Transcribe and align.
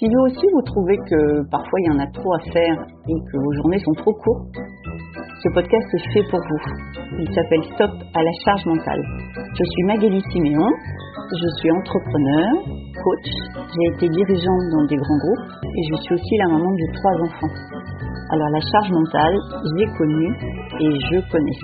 Si 0.00 0.08
vous 0.08 0.32
aussi 0.32 0.46
vous 0.54 0.64
trouvez 0.64 0.96
que 0.96 1.44
parfois 1.50 1.78
il 1.84 1.92
y 1.92 1.94
en 1.94 2.00
a 2.00 2.06
trop 2.08 2.32
à 2.32 2.40
faire 2.56 2.72
et 3.04 3.18
que 3.20 3.36
vos 3.36 3.52
journées 3.60 3.84
sont 3.84 3.92
trop 4.00 4.14
courtes, 4.16 4.56
ce 5.44 5.48
podcast 5.52 5.84
est 5.92 6.08
fait 6.16 6.24
pour 6.30 6.40
vous. 6.40 6.64
Il 7.20 7.28
s'appelle 7.28 7.60
Stop 7.76 7.92
à 8.16 8.22
la 8.24 8.32
charge 8.42 8.64
mentale. 8.64 9.02
Je 9.36 9.60
suis 9.60 9.82
Magali 9.84 10.22
Siméon, 10.32 10.72
je 11.36 11.48
suis 11.60 11.70
entrepreneur, 11.70 12.48
coach, 12.96 13.28
j'ai 13.76 13.86
été 13.92 14.08
dirigeante 14.08 14.64
dans 14.72 14.86
des 14.88 14.96
grands 14.96 15.20
groupes 15.20 15.52
et 15.68 15.82
je 15.92 15.96
suis 16.00 16.14
aussi 16.14 16.34
la 16.48 16.48
maman 16.48 16.72
de 16.72 16.86
trois 16.96 17.16
enfants. 17.20 17.54
Alors 18.32 18.48
la 18.56 18.60
charge 18.72 18.90
mentale, 18.96 19.36
j'ai 19.76 19.84
connu 20.00 20.32
et 20.80 20.90
je 21.12 21.20
connais. 21.28 21.60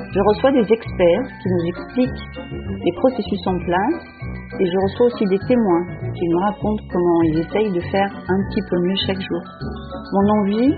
Je 0.00 0.20
reçois 0.32 0.52
des 0.52 0.64
experts 0.72 1.26
qui 1.44 1.48
nous 1.52 1.64
expliquent 1.76 2.24
les 2.56 2.92
processus 2.96 3.42
en 3.52 3.58
place 3.68 4.23
et 4.60 4.66
je 4.66 4.78
reçois 4.82 5.06
aussi 5.06 5.24
des 5.26 5.38
témoins 5.48 5.84
qui 6.14 6.28
me 6.28 6.38
racontent 6.46 6.84
comment 6.92 7.22
ils 7.22 7.38
essayent 7.40 7.72
de 7.72 7.80
faire 7.90 8.10
un 8.28 8.40
petit 8.48 8.62
peu 8.70 8.76
mieux 8.78 8.96
chaque 9.06 9.20
jour. 9.20 9.42
Mon 10.12 10.26
envie, 10.40 10.72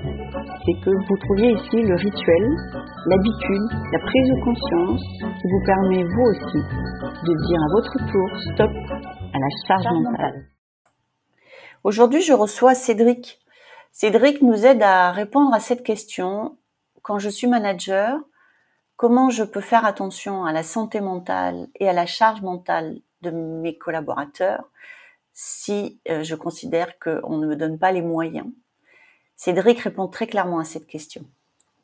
c'est 0.64 0.80
que 0.80 0.90
vous 0.90 1.16
trouviez 1.26 1.52
ici 1.52 1.82
le 1.82 1.94
rituel, 1.94 2.44
l'habitude, 3.06 3.66
la 3.92 3.98
prise 3.98 4.28
de 4.30 4.44
conscience 4.44 5.02
qui 5.20 5.46
vous 5.50 5.62
permet 5.66 6.04
vous 6.04 6.22
aussi 6.22 6.60
de 7.26 7.46
dire 7.46 7.60
à 7.60 7.72
votre 7.72 7.96
tour 8.10 8.28
stop 8.54 8.70
à 9.34 9.38
la 9.38 9.48
charge 9.66 9.86
mentale. 9.92 10.46
Aujourd'hui, 11.84 12.22
je 12.22 12.32
reçois 12.32 12.74
Cédric. 12.74 13.38
Cédric 13.92 14.42
nous 14.42 14.64
aide 14.64 14.82
à 14.82 15.12
répondre 15.12 15.54
à 15.54 15.60
cette 15.60 15.82
question. 15.82 16.56
Quand 17.02 17.18
je 17.18 17.28
suis 17.28 17.46
manager, 17.46 18.18
comment 18.96 19.30
je 19.30 19.44
peux 19.44 19.60
faire 19.60 19.84
attention 19.84 20.44
à 20.44 20.52
la 20.52 20.62
santé 20.62 21.00
mentale 21.00 21.68
et 21.78 21.88
à 21.88 21.92
la 21.92 22.06
charge 22.06 22.42
mentale 22.42 22.96
de 23.22 23.30
mes 23.30 23.76
collaborateurs 23.76 24.64
si 25.32 26.00
euh, 26.08 26.22
je 26.22 26.34
considère 26.34 26.98
qu'on 26.98 27.38
ne 27.38 27.46
me 27.46 27.56
donne 27.56 27.78
pas 27.78 27.92
les 27.92 28.02
moyens 28.02 28.46
Cédric 29.36 29.80
répond 29.80 30.08
très 30.08 30.26
clairement 30.26 30.58
à 30.58 30.64
cette 30.64 30.86
question. 30.86 31.26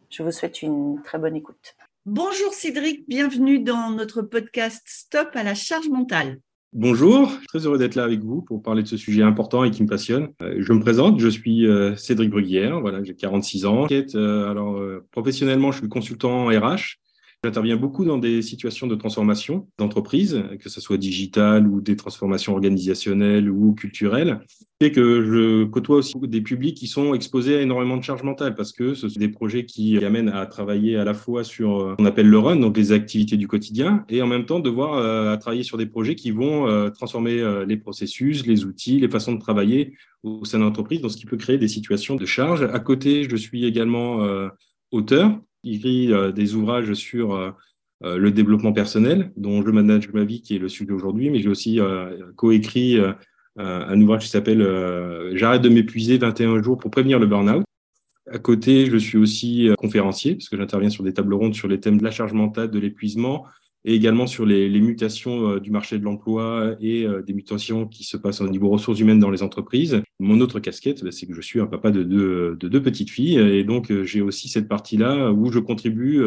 Je 0.09 0.23
vous 0.23 0.33
souhaite 0.33 0.63
une 0.63 1.03
très 1.05 1.19
bonne 1.19 1.37
écoute. 1.37 1.75
Bonjour 2.07 2.55
Cédric, 2.55 3.07
bienvenue 3.07 3.59
dans 3.59 3.91
notre 3.91 4.23
podcast 4.23 4.83
Stop 4.87 5.29
à 5.35 5.43
la 5.43 5.55
charge 5.55 5.91
mentale. 5.91 6.41
Bonjour, 6.73 7.31
très 7.49 7.67
heureux 7.67 7.77
d'être 7.77 7.95
là 7.95 8.05
avec 8.05 8.21
vous 8.21 8.41
pour 8.41 8.63
parler 8.63 8.83
de 8.83 8.89
ce 8.89 8.97
sujet 8.97 9.23
important 9.23 9.65
et 9.65 9.71
qui 9.71 9.83
me 9.83 9.89
passionne. 9.89 10.33
Euh, 10.41 10.57
je 10.61 10.73
me 10.73 10.81
présente, 10.81 11.21
je 11.21 11.29
suis 11.29 11.67
euh, 11.67 11.95
Cédric 11.97 12.31
Bruguière, 12.31 12.81
voilà, 12.81 13.05
j'ai 13.05 13.15
46 13.15 13.67
ans. 13.67 13.85
Alors, 13.85 14.83
professionnellement, 15.11 15.73
je 15.73 15.81
suis 15.81 15.89
consultant 15.91 16.47
RH 16.47 17.02
J'interviens 17.45 17.77
beaucoup 17.77 18.05
dans 18.05 18.19
des 18.19 18.41
situations 18.41 18.87
de 18.87 18.95
transformation 18.95 19.67
d'entreprise, 19.77 20.45
que 20.61 20.69
ce 20.69 20.81
soit 20.81 20.97
digitale 20.97 21.67
ou 21.67 21.81
des 21.81 21.97
transformations 21.97 22.53
organisationnelles 22.53 23.51
ou 23.51 23.75
culturelles. 23.75 24.39
Et 24.81 24.93
que 24.93 25.25
je 25.25 25.65
côtoie 25.65 25.97
aussi 25.97 26.15
des 26.23 26.41
publics 26.41 26.77
qui 26.77 26.87
sont 26.87 27.15
exposés 27.15 27.57
à 27.57 27.61
énormément 27.61 27.97
de 27.97 28.05
charges 28.05 28.23
mentales 28.23 28.55
parce 28.55 28.71
que 28.71 28.95
ce 28.95 29.09
sont 29.09 29.19
des 29.19 29.29
projets 29.29 29.65
qui 29.65 30.05
amènent 30.05 30.29
à 30.29 30.47
travailler 30.47 30.97
à 30.97 31.03
la 31.03 31.15
fois 31.15 31.43
sur 31.43 31.81
euh, 31.81 31.91
ce 31.91 31.97
qu'on 31.97 32.05
appelle 32.05 32.29
le 32.29 32.39
run, 32.39 32.57
donc 32.57 32.77
les 32.77 32.93
activités 32.93 33.37
du 33.37 33.49
quotidien, 33.49 34.05
et 34.09 34.23
en 34.23 34.29
même 34.29 34.47
temps 34.47 34.61
devoir 34.61 34.95
euh, 34.95 35.37
travailler 35.37 35.65
sur 35.65 35.79
des 35.79 35.87
projets 35.87 36.15
qui 36.15 36.31
vont 36.31 36.69
euh, 36.69 36.91
transformer 36.91 37.43
les 37.67 37.77
processus, 37.77 38.47
les 38.47 38.65
outils, 38.65 39.01
les 39.01 39.09
façons 39.09 39.33
de 39.33 39.41
travailler 39.41 39.95
au 40.23 40.45
sein 40.45 40.59
de 40.59 40.63
l'entreprise, 40.63 41.01
donc 41.01 41.11
ce 41.11 41.17
qui 41.17 41.27
peut 41.27 41.37
créer 41.37 41.59
des 41.59 41.67
situations 41.67 42.15
de 42.15 42.25
charge. 42.25 42.63
À 42.63 42.79
côté, 42.79 43.25
je 43.29 43.35
suis 43.35 43.65
également 43.65 44.25
auteur 44.93 45.41
écrit 45.65 46.13
euh, 46.13 46.33
des 46.33 46.55
ouvrages 46.55 46.93
sur 46.95 47.35
euh, 47.35 47.51
euh, 48.05 48.17
le 48.17 48.31
développement 48.31 48.73
personnel, 48.73 49.33
dont 49.37 49.65
je 49.65 49.71
manage 49.71 50.13
ma 50.13 50.25
vie, 50.25 50.43
qui 50.43 50.57
est 50.57 50.59
le 50.59 50.69
sujet 50.69 50.93
aujourd'hui, 50.93 51.31
mais 51.31 51.41
j'ai 51.41 51.49
aussi 51.49 51.79
coécrit 52.37 52.99
un 53.57 54.01
ouvrage 54.01 54.25
qui 54.25 54.29
s'appelle 54.29 54.67
J'arrête 55.35 55.63
de 55.63 55.69
m'épuiser 55.69 56.19
21 56.19 56.63
jours 56.63 56.79
pour 56.79 56.91
prévenir 56.91 57.21
le 57.21 57.27
burn-out. 57.27 57.65
À 58.31 58.39
côté, 58.39 58.87
je 58.87 58.97
suis 58.97 59.19
aussi 59.19 59.71
conférencier, 59.79 60.35
parce 60.35 60.49
que 60.49 60.57
j'interviens 60.57 60.91
sur 60.91 61.05
des 61.05 61.13
tables 61.13 61.35
rondes 61.35 61.55
sur 61.55 61.69
les 61.69 61.79
thèmes 61.79 61.99
de 61.99 62.05
la 62.05 62.11
charge 62.11 62.33
mentale, 62.33 62.71
de 62.71 62.79
l'épuisement, 62.81 63.47
et 63.85 63.95
également 63.95 64.27
sur 64.27 64.47
les, 64.47 64.69
mutations 64.81 65.51
euh, 65.51 65.61
du 65.61 65.71
marché 65.71 65.99
de 65.99 66.05
l'emploi 66.05 66.77
et 66.81 67.05
euh, 67.05 67.23
des 67.23 67.33
mutations 67.33 67.87
qui 67.87 68.05
se 68.05 68.17
passent 68.17 68.41
au 68.41 68.49
niveau 68.49 68.69
ressources 68.69 69.01
humaines 69.01 69.19
dans 69.19 69.31
les 69.31 69.43
entreprises. 69.43 70.03
Mon 70.21 70.41
autre 70.41 70.61
casquette, 70.61 71.05
bah, 71.05 71.11
c'est 71.11 71.27
que 71.27 71.35
je 71.35 71.41
suis 71.41 71.61
un 71.61 71.67
papa 71.67 71.91
de 71.91 72.03
deux, 72.03 72.57
de 72.59 72.69
deux 72.69 72.83
petites 72.83 73.11
filles 73.11 73.39
et 73.39 73.65
donc 73.65 73.91
euh, 73.91 74.05
j'ai 74.05 74.21
aussi 74.21 74.49
cette 74.49 74.69
partie-là 74.69 75.33
où 75.33 75.51
je 75.51 75.59
contribue 75.59 76.23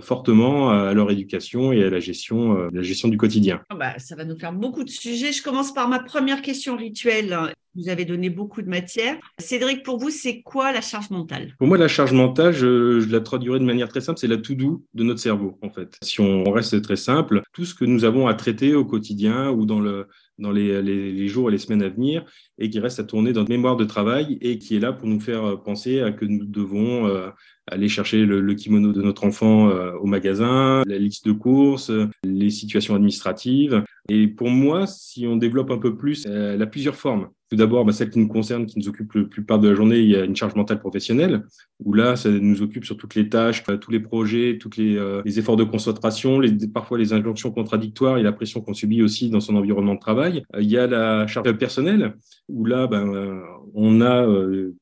fortement 0.00 0.70
à 0.70 0.92
leur 0.94 1.12
éducation 1.12 1.72
et 1.72 1.84
à 1.84 1.90
la 1.90 2.00
gestion, 2.00 2.68
la 2.72 2.82
gestion 2.82 3.08
du 3.08 3.16
quotidien. 3.16 3.60
Ah 3.70 3.76
bah, 3.76 3.98
ça 3.98 4.16
va 4.16 4.24
nous 4.24 4.36
faire 4.36 4.52
beaucoup 4.52 4.82
de 4.82 4.90
sujets. 4.90 5.32
Je 5.32 5.44
commence 5.44 5.72
par 5.72 5.88
ma 5.88 6.00
première 6.00 6.42
question 6.42 6.76
rituelle. 6.76 7.54
Vous 7.76 7.90
avez 7.90 8.06
donné 8.06 8.30
beaucoup 8.30 8.62
de 8.62 8.68
matière. 8.68 9.16
Cédric, 9.38 9.82
pour 9.82 9.98
vous, 9.98 10.10
c'est 10.10 10.40
quoi 10.40 10.72
la 10.72 10.80
charge 10.80 11.10
mentale? 11.10 11.54
Pour 11.58 11.68
moi, 11.68 11.76
la 11.76 11.88
charge 11.88 12.12
mentale, 12.12 12.54
je, 12.54 13.06
la 13.10 13.20
traduirais 13.20 13.58
de 13.58 13.64
manière 13.64 13.88
très 13.88 14.00
simple, 14.00 14.18
c'est 14.18 14.26
la 14.26 14.38
tout 14.38 14.54
doux 14.54 14.84
de 14.94 15.04
notre 15.04 15.20
cerveau, 15.20 15.58
en 15.60 15.68
fait. 15.68 15.96
Si 16.02 16.20
on 16.20 16.44
reste 16.44 16.80
très 16.80 16.96
simple, 16.96 17.42
tout 17.52 17.66
ce 17.66 17.74
que 17.74 17.84
nous 17.84 18.04
avons 18.04 18.28
à 18.28 18.34
traiter 18.34 18.74
au 18.74 18.84
quotidien 18.84 19.50
ou 19.50 19.66
dans 19.66 19.80
le 19.80 20.06
dans 20.38 20.50
les, 20.50 20.82
les, 20.82 21.28
jours 21.28 21.48
et 21.48 21.52
les 21.52 21.58
semaines 21.58 21.82
à 21.82 21.88
venir 21.88 22.22
et 22.58 22.68
qui 22.68 22.78
reste 22.78 23.00
à 23.00 23.04
tourner 23.04 23.32
dans 23.32 23.40
notre 23.40 23.50
mémoire 23.50 23.76
de 23.76 23.86
travail 23.86 24.36
et 24.42 24.58
qui 24.58 24.76
est 24.76 24.80
là 24.80 24.92
pour 24.92 25.08
nous 25.08 25.18
faire 25.18 25.62
penser 25.62 26.02
à 26.02 26.12
que 26.12 26.26
nous 26.26 26.44
devons 26.44 27.06
euh, 27.06 27.30
aller 27.66 27.88
chercher 27.88 28.26
le, 28.26 28.54
kimono 28.54 28.92
de 28.92 29.00
notre 29.00 29.24
enfant 29.24 29.70
euh, 29.70 29.92
au 29.94 30.04
magasin, 30.04 30.82
la 30.86 30.98
liste 30.98 31.26
de 31.26 31.32
courses, 31.32 31.90
les 32.22 32.50
situations 32.50 32.94
administratives. 32.94 33.82
Et 34.10 34.28
pour 34.28 34.50
moi, 34.50 34.86
si 34.86 35.26
on 35.26 35.36
développe 35.36 35.70
un 35.70 35.78
peu 35.78 35.96
plus, 35.96 36.26
elle 36.26 36.60
a 36.60 36.66
plusieurs 36.66 36.96
formes. 36.96 37.30
Tout 37.48 37.56
d'abord, 37.56 37.84
bah, 37.84 37.92
celle 37.92 38.10
qui 38.10 38.18
nous 38.18 38.26
concerne, 38.26 38.66
qui 38.66 38.76
nous 38.76 38.88
occupe 38.88 39.12
le 39.12 39.28
plupart 39.28 39.60
de 39.60 39.68
la 39.68 39.74
journée, 39.74 40.00
il 40.00 40.10
y 40.10 40.16
a 40.16 40.24
une 40.24 40.34
charge 40.34 40.56
mentale 40.56 40.80
professionnelle, 40.80 41.44
où 41.84 41.92
là, 41.92 42.16
ça 42.16 42.28
nous 42.28 42.60
occupe 42.60 42.84
sur 42.84 42.96
toutes 42.96 43.14
les 43.14 43.28
tâches, 43.28 43.62
euh, 43.68 43.76
tous 43.76 43.92
les 43.92 44.00
projets, 44.00 44.58
tous 44.58 44.70
les, 44.76 44.96
euh, 44.96 45.22
les, 45.24 45.38
efforts 45.38 45.56
de 45.56 45.62
concentration, 45.62 46.40
les, 46.40 46.52
parfois 46.66 46.98
les 46.98 47.12
injonctions 47.12 47.52
contradictoires 47.52 48.18
et 48.18 48.24
la 48.24 48.32
pression 48.32 48.60
qu'on 48.62 48.74
subit 48.74 49.00
aussi 49.00 49.30
dans 49.30 49.38
son 49.38 49.54
environnement 49.54 49.94
de 49.94 50.00
travail. 50.00 50.42
Euh, 50.56 50.62
il 50.62 50.68
y 50.68 50.76
a 50.76 50.88
la 50.88 51.28
charge 51.28 51.56
personnelle, 51.56 52.16
où 52.48 52.64
là, 52.64 52.88
ben, 52.88 53.40
on 53.74 54.00
a 54.00 54.26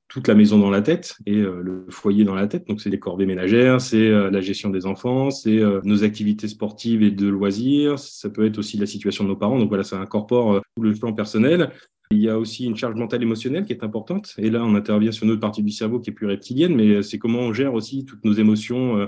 toute 0.09 0.29
la 0.29 0.35
maison 0.35 0.59
dans 0.59 0.71
la 0.71 0.83
tête 0.83 1.17
et 1.27 1.35
le 1.35 1.87
foyer 1.89 2.25
dans 2.25 2.35
la 2.35 2.47
tête. 2.47 2.67
Donc, 2.69 2.81
c'est 2.81 2.91
les 2.91 2.99
corvées 2.99 3.27
ménagères, 3.27 3.81
c'est 3.81 4.11
la 4.11 4.41
gestion 4.43 4.69
des 4.69 4.85
enfants, 4.85 5.31
c'est 5.31 5.63
nos 5.83 6.05
activités 6.05 6.47
sportives 6.47 7.03
et 7.03 7.11
de 7.11 7.27
loisirs. 7.27 7.99
Ça 7.99 8.29
peut 8.29 8.45
être 8.45 8.59
aussi 8.59 8.77
la 8.77 8.85
situation 8.85 9.25
de 9.25 9.31
nos 9.31 9.37
parents. 9.37 9.59
Donc, 9.59 9.69
voilà, 9.69 9.83
ça 9.83 9.99
incorpore 9.99 10.61
tout 10.77 10.83
le 10.83 10.93
plan 10.93 11.15
personnel. 11.15 11.71
Il 12.11 12.19
y 12.19 12.29
a 12.29 12.39
aussi 12.39 12.65
une 12.65 12.77
charge 12.77 12.95
mentale 12.95 13.23
émotionnelle 13.23 13.65
qui 13.65 13.73
est 13.73 13.83
importante. 13.83 14.35
Et 14.39 14.51
là, 14.51 14.65
on 14.65 14.75
intervient 14.75 15.13
sur 15.13 15.25
une 15.25 15.33
autre 15.33 15.41
partie 15.41 15.63
du 15.63 15.73
cerveau 15.73 16.01
qui 16.01 16.11
est 16.11 16.13
plus 16.13 16.27
reptilienne, 16.27 16.75
mais 16.75 17.03
c'est 17.03 17.19
comment 17.19 17.41
on 17.41 17.53
gère 17.53 17.75
aussi 17.75 18.05
toutes 18.05 18.25
nos 18.25 18.33
émotions, 18.33 18.99
euh, 18.99 19.07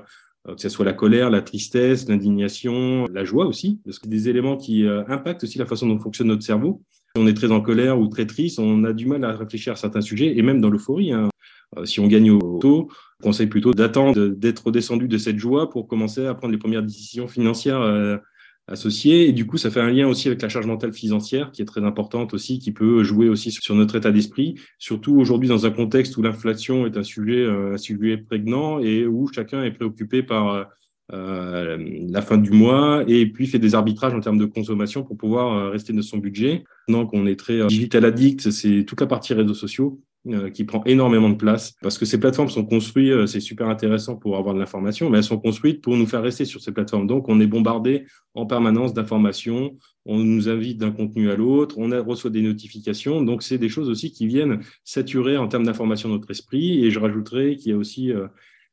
que 0.54 0.60
ce 0.60 0.68
soit 0.68 0.84
la 0.84 0.92
colère, 0.92 1.30
la 1.30 1.42
tristesse, 1.42 2.08
l'indignation, 2.08 3.06
la 3.12 3.24
joie 3.24 3.46
aussi, 3.46 3.80
parce 3.84 3.98
que 3.98 4.08
des 4.08 4.28
éléments 4.28 4.56
qui 4.56 4.84
euh, 4.84 5.04
impactent 5.08 5.44
aussi 5.44 5.58
la 5.58 5.66
façon 5.66 5.86
dont 5.86 5.98
fonctionne 5.98 6.28
notre 6.28 6.42
cerveau. 6.42 6.82
Si 7.14 7.22
on 7.22 7.26
est 7.26 7.34
très 7.34 7.52
en 7.52 7.60
colère 7.60 7.98
ou 7.98 8.06
très 8.08 8.26
triste, 8.26 8.58
on 8.58 8.84
a 8.84 8.92
du 8.92 9.06
mal 9.06 9.24
à 9.24 9.32
réfléchir 9.32 9.72
à 9.72 9.76
certains 9.76 10.00
sujets, 10.00 10.36
et 10.36 10.42
même 10.42 10.60
dans 10.60 10.70
l'euphorie. 10.70 11.12
Hein. 11.12 11.28
Euh, 11.76 11.84
si 11.84 12.00
on 12.00 12.06
gagne 12.06 12.30
au 12.30 12.58
taux, 12.60 12.88
on 13.20 13.24
conseille 13.24 13.48
plutôt 13.48 13.72
d'attendre 13.74 14.28
d'être 14.28 14.70
descendu 14.70 15.08
de 15.08 15.18
cette 15.18 15.38
joie 15.38 15.68
pour 15.70 15.88
commencer 15.88 16.26
à 16.26 16.34
prendre 16.34 16.52
les 16.52 16.58
premières 16.58 16.82
décisions 16.82 17.28
financières 17.28 18.20
associés. 18.68 19.28
Et 19.28 19.32
du 19.32 19.46
coup, 19.46 19.58
ça 19.58 19.70
fait 19.70 19.80
un 19.80 19.90
lien 19.90 20.08
aussi 20.08 20.28
avec 20.28 20.42
la 20.42 20.48
charge 20.48 20.66
mentale 20.66 20.92
financière 20.92 21.52
qui 21.52 21.62
est 21.62 21.66
très 21.66 21.84
importante 21.84 22.34
aussi, 22.34 22.58
qui 22.58 22.72
peut 22.72 23.02
jouer 23.04 23.28
aussi 23.28 23.50
sur 23.50 23.74
notre 23.74 23.96
état 23.96 24.10
d'esprit, 24.10 24.56
surtout 24.78 25.16
aujourd'hui 25.18 25.48
dans 25.48 25.66
un 25.66 25.70
contexte 25.70 26.16
où 26.16 26.22
l'inflation 26.22 26.86
est 26.86 26.96
un 26.96 27.02
sujet, 27.02 27.42
euh, 27.42 27.74
un 27.74 27.78
sujet 27.78 28.16
prégnant 28.16 28.80
et 28.80 29.06
où 29.06 29.28
chacun 29.32 29.62
est 29.64 29.72
préoccupé 29.72 30.22
par 30.22 30.68
euh, 31.12 31.76
la 32.10 32.20
fin 32.20 32.36
du 32.36 32.50
mois 32.50 33.04
et 33.06 33.26
puis 33.26 33.46
fait 33.46 33.60
des 33.60 33.76
arbitrages 33.76 34.14
en 34.14 34.20
termes 34.20 34.38
de 34.38 34.44
consommation 34.44 35.04
pour 35.04 35.16
pouvoir 35.16 35.56
euh, 35.56 35.70
rester 35.70 35.92
dans 35.92 36.02
son 36.02 36.18
budget. 36.18 36.64
Maintenant 36.88 37.06
qu'on 37.06 37.26
est 37.26 37.38
très 37.38 37.64
digital 37.66 38.04
addict, 38.04 38.50
c'est 38.50 38.84
toute 38.84 39.00
la 39.00 39.06
partie 39.06 39.32
réseaux 39.32 39.54
sociaux 39.54 40.00
euh, 40.28 40.50
qui 40.50 40.64
prend 40.64 40.82
énormément 40.86 41.30
de 41.30 41.36
place 41.36 41.76
parce 41.82 41.98
que 41.98 42.04
ces 42.04 42.18
plateformes 42.18 42.48
sont 42.48 42.64
construites, 42.64 43.12
euh, 43.12 43.26
c'est 43.26 43.38
super 43.38 43.68
intéressant 43.68 44.16
pour 44.16 44.36
avoir 44.36 44.56
de 44.56 44.58
l'information, 44.58 45.08
mais 45.08 45.18
elles 45.18 45.24
sont 45.24 45.38
construites 45.38 45.80
pour 45.82 45.96
nous 45.96 46.06
faire 46.06 46.20
rester 46.20 46.44
sur 46.44 46.60
ces 46.60 46.72
plateformes. 46.72 47.06
Donc, 47.06 47.28
on 47.28 47.38
est 47.38 47.46
bombardé 47.46 48.06
en 48.34 48.44
permanence 48.44 48.92
d'informations, 48.92 49.76
on 50.04 50.18
nous 50.18 50.48
invite 50.48 50.78
d'un 50.78 50.90
contenu 50.90 51.30
à 51.30 51.36
l'autre, 51.36 51.78
on 51.78 51.90
reçoit 52.02 52.30
des 52.30 52.42
notifications. 52.42 53.22
Donc, 53.22 53.44
c'est 53.44 53.58
des 53.58 53.68
choses 53.68 53.88
aussi 53.88 54.10
qui 54.10 54.26
viennent 54.26 54.60
saturer 54.82 55.36
en 55.36 55.46
termes 55.46 55.64
d'information 55.64 56.08
notre 56.08 56.30
esprit. 56.32 56.84
Et 56.84 56.90
je 56.90 56.98
rajouterais 56.98 57.54
qu'il 57.54 57.70
y 57.70 57.74
a 57.74 57.78
aussi 57.78 58.10
euh, 58.10 58.26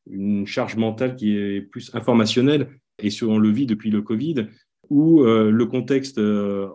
une 0.09 0.47
charge 0.47 0.75
mentale 0.75 1.15
qui 1.15 1.37
est 1.37 1.61
plus 1.61 1.93
informationnelle 1.93 2.69
et 2.97 3.09
on 3.21 3.37
le 3.37 3.49
vit 3.49 3.67
depuis 3.67 3.91
le 3.91 4.01
Covid, 4.01 4.47
où 4.89 5.23
le 5.23 5.65
contexte 5.65 6.19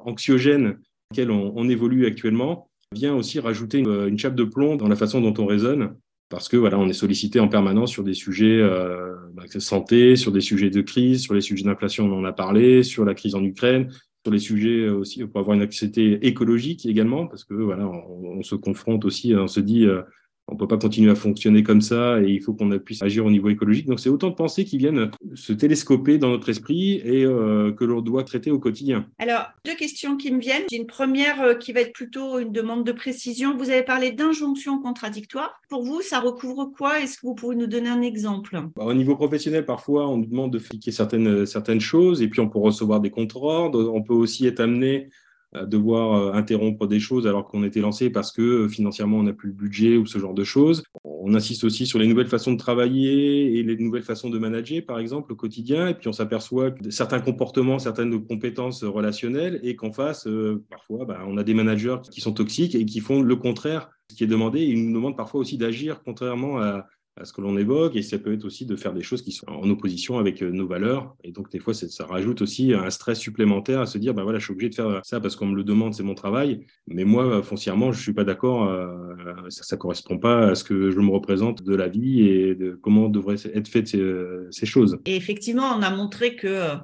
anxiogène 0.05 0.79
auquel 1.11 1.31
on 1.31 1.69
évolue 1.69 2.07
actuellement 2.07 2.68
vient 2.93 3.15
aussi 3.15 3.41
rajouter 3.41 3.79
une, 3.79 4.19
chape 4.19 4.35
de 4.35 4.45
plomb 4.45 4.77
dans 4.77 4.89
la 4.89 4.97
façon 4.97 5.21
dont 5.21 5.35
on 5.39 5.47
raisonne 5.47 5.95
parce 6.31 6.49
que 6.49 6.59
voilà, 6.59 6.79
on 6.79 6.87
est 6.89 6.93
sollicité 6.95 7.41
en 7.41 7.49
permanence 7.49 7.91
sur 7.91 8.05
des 8.05 8.13
sujets 8.13 8.59
euh, 8.61 9.15
bah, 9.33 9.45
de 9.53 9.59
santé, 9.61 10.15
sur 10.15 10.31
des 10.31 10.43
sujets 10.43 10.69
de 10.69 10.83
crise, 10.83 11.23
sur 11.23 11.33
les 11.33 11.41
sujets 11.41 11.65
d'inflation, 11.65 12.05
on 12.05 12.19
en 12.19 12.25
a 12.25 12.33
parlé, 12.33 12.83
sur 12.83 13.07
la 13.07 13.15
crise 13.15 13.35
en 13.35 13.43
Ukraine, 13.43 13.91
sur 14.25 14.33
les 14.33 14.39
sujets 14.39 14.91
aussi 14.91 15.25
pour 15.25 15.41
avoir 15.41 15.57
une 15.57 15.63
anxiété 15.63 16.27
écologique 16.27 16.85
également, 16.85 17.27
parce 17.27 17.45
que 17.45 17.55
voilà, 17.55 17.89
on, 17.89 18.39
on 18.39 18.43
se 18.43 18.57
confronte 18.57 19.07
aussi, 19.07 19.35
on 19.35 19.47
se 19.47 19.61
dit 19.61 19.87
on 20.49 20.55
ne 20.55 20.59
peut 20.59 20.67
pas 20.67 20.79
continuer 20.79 21.11
à 21.11 21.15
fonctionner 21.15 21.63
comme 21.63 21.83
ça 21.83 22.21
et 22.23 22.29
il 22.29 22.41
faut 22.41 22.55
qu'on 22.55 22.71
puisse 22.79 23.03
agir 23.03 23.25
au 23.27 23.31
niveau 23.31 23.51
écologique. 23.51 23.87
Donc, 23.87 24.01
c'est 24.01 24.09
autant 24.09 24.31
de 24.31 24.35
pensées 24.35 24.65
qui 24.65 24.79
viennent 24.79 25.11
se 25.35 25.53
télescoper 25.53 26.19
dans 26.19 26.31
notre 26.31 26.49
esprit 26.49 26.95
et 27.05 27.25
euh, 27.25 27.73
que 27.73 27.85
l'on 27.85 28.01
doit 28.01 28.25
traiter 28.25 28.51
au 28.51 28.59
quotidien. 28.59 29.07
Alors, 29.19 29.51
deux 29.65 29.75
questions 29.75 30.17
qui 30.17 30.33
me 30.33 30.41
viennent. 30.41 30.65
J'ai 30.71 30.79
une 30.79 30.87
première 30.87 31.43
euh, 31.43 31.55
qui 31.55 31.73
va 31.73 31.81
être 31.81 31.93
plutôt 31.93 32.39
une 32.39 32.53
demande 32.53 32.85
de 32.85 32.93
précision. 32.93 33.57
Vous 33.57 33.71
avez 33.71 33.83
parlé 33.83 34.11
d'injonction 34.11 34.81
contradictoire. 34.81 35.61
Pour 35.69 35.83
vous, 35.83 36.01
ça 36.01 36.21
recouvre 36.21 36.73
quoi? 36.77 37.01
Est-ce 37.01 37.19
que 37.19 37.27
vous 37.27 37.35
pouvez 37.35 37.57
nous 37.57 37.67
donner 37.67 37.91
un 37.91 38.01
exemple? 38.01 38.59
Bah, 38.75 38.85
Au 38.85 38.95
niveau 38.95 39.17
professionnel, 39.17 39.67
parfois, 39.67 40.09
on 40.09 40.17
nous 40.17 40.27
demande 40.27 40.53
de 40.53 40.59
fliquer 40.59 40.93
certaines, 40.93 41.45
certaines 41.45 41.81
choses 41.81 42.23
et 42.23 42.29
puis 42.29 42.41
on 42.41 42.49
peut 42.49 42.59
recevoir 42.59 43.01
des 43.01 43.11
contre-ordres. 43.11 43.93
On 43.93 44.03
peut 44.03 44.15
aussi 44.15 44.47
être 44.47 44.61
amené 44.61 45.11
devoir 45.55 46.15
euh, 46.15 46.33
interrompre 46.33 46.87
des 46.87 47.01
choses 47.01 47.27
alors 47.27 47.47
qu'on 47.47 47.65
était 47.65 47.81
lancé 47.81 48.11
parce 48.11 48.33
que 48.33 48.43
euh, 48.43 48.69
financièrement 48.69 49.19
on 49.19 49.23
n'a 49.23 49.33
plus 49.33 49.49
le 49.49 49.55
budget 49.55 49.97
ou 49.97 50.07
ce 50.07 50.19
genre 50.19 50.35
de 50.35 50.45
choses. 50.45 50.83
On 51.05 51.35
insiste 51.35 51.65
aussi 51.65 51.87
sur 51.87 51.99
les 51.99 52.07
nouvelles 52.07 52.29
façons 52.29 52.53
de 52.53 52.59
travailler 52.59 53.59
et 53.59 53.63
les 53.63 53.77
nouvelles 53.77 54.03
façons 54.03 54.31
de 54.31 54.39
manager, 54.39 54.85
par 54.87 54.99
exemple, 54.99 55.33
au 55.33 55.37
quotidien. 55.37 55.89
Et 55.89 55.95
puis 55.95 56.09
on 56.09 56.13
s'aperçoit 56.13 56.71
que 56.73 56.91
certains 56.91 57.21
comportements, 57.21 57.79
certaines 57.79 58.25
compétences 58.25 58.85
relationnelles 58.85 59.61
et 59.63 59.75
qu'en 59.75 59.93
face, 59.93 60.27
euh, 60.27 60.63
parfois, 60.71 61.05
bah, 61.07 61.25
on 61.27 61.37
a 61.39 61.45
des 61.45 61.55
managers 61.55 61.97
qui 62.11 62.21
sont 62.21 62.33
toxiques 62.33 62.75
et 62.75 62.85
qui 62.85 63.01
font 63.01 63.23
le 63.23 63.37
contraire 63.37 63.91
ce 64.11 64.17
qui 64.17 64.25
est 64.25 64.29
demandé. 64.29 64.63
Ils 64.63 64.87
nous 64.87 64.95
demandent 64.95 65.17
parfois 65.17 65.41
aussi 65.41 65.59
d'agir 65.59 66.03
contrairement 66.05 66.59
à, 66.59 66.87
à 67.21 67.25
ce 67.25 67.33
que 67.33 67.41
l'on 67.41 67.57
évoque, 67.57 67.97
et 67.97 68.03
ça 68.03 68.19
peut 68.19 68.33
être 68.33 68.45
aussi 68.45 68.67
de 68.67 68.77
faire 68.77 68.93
des 68.93 69.03
choses 69.03 69.23
qui 69.23 69.33
sont 69.33 69.47
en 69.49 69.69
opposition 69.69 70.19
avec 70.19 70.43
euh, 70.43 70.51
nos 70.51 70.67
valeurs. 70.67 71.17
Et 71.25 71.33
donc, 71.33 71.51
des 71.51 71.59
fois, 71.59 71.75
ça 71.75 72.07
rajoute 72.07 72.43
aussi 72.43 72.73
un 72.73 72.91
stress 72.91 73.19
supplémentaire 73.19 73.81
à 73.81 73.87
se 73.87 73.99
dire, 73.99 74.15
ben 74.15 74.23
voilà, 74.23 74.39
je 74.39 74.45
suis 74.45 74.53
obligé 74.53 74.71
de 74.71 74.75
faire 74.75 75.01
ça 75.05 75.21
parce 75.21 75.37
qu'on 75.37 75.47
me 75.47 75.57
le 75.57 75.65
demande, 75.65 75.95
c'est 75.95 76.03
mon 76.03 76.15
travail. 76.15 76.67
Mais 76.87 77.05
moi, 77.05 77.43
foncièrement, 77.43 77.93
je 77.93 78.01
suis 78.01 78.13
pas 78.13 78.25
d'accord. 78.25 78.69
Euh, 78.69 78.95
ça, 79.49 79.77
ne 79.77 79.79
correspond 79.79 80.19
pas 80.19 80.49
à 80.49 80.55
ce 80.55 80.65
que 80.65 80.91
je 80.91 81.01
me 81.01 81.11
représente 81.11 81.63
de 81.63 81.75
la 81.75 81.89
vie 81.89 82.21
et 82.23 82.55
de 82.55 82.79
comment 82.81 83.09
devraient 83.09 83.37
être 83.55 83.69
faites 83.69 83.89
ces, 83.89 84.05
ces 84.51 84.67
choses. 84.67 84.99
Et 85.07 85.17
effectivement, 85.17 85.75
on 85.77 85.83
a 85.83 85.91
montré 85.91 86.37
que 86.37 86.47
euh, 86.47 86.75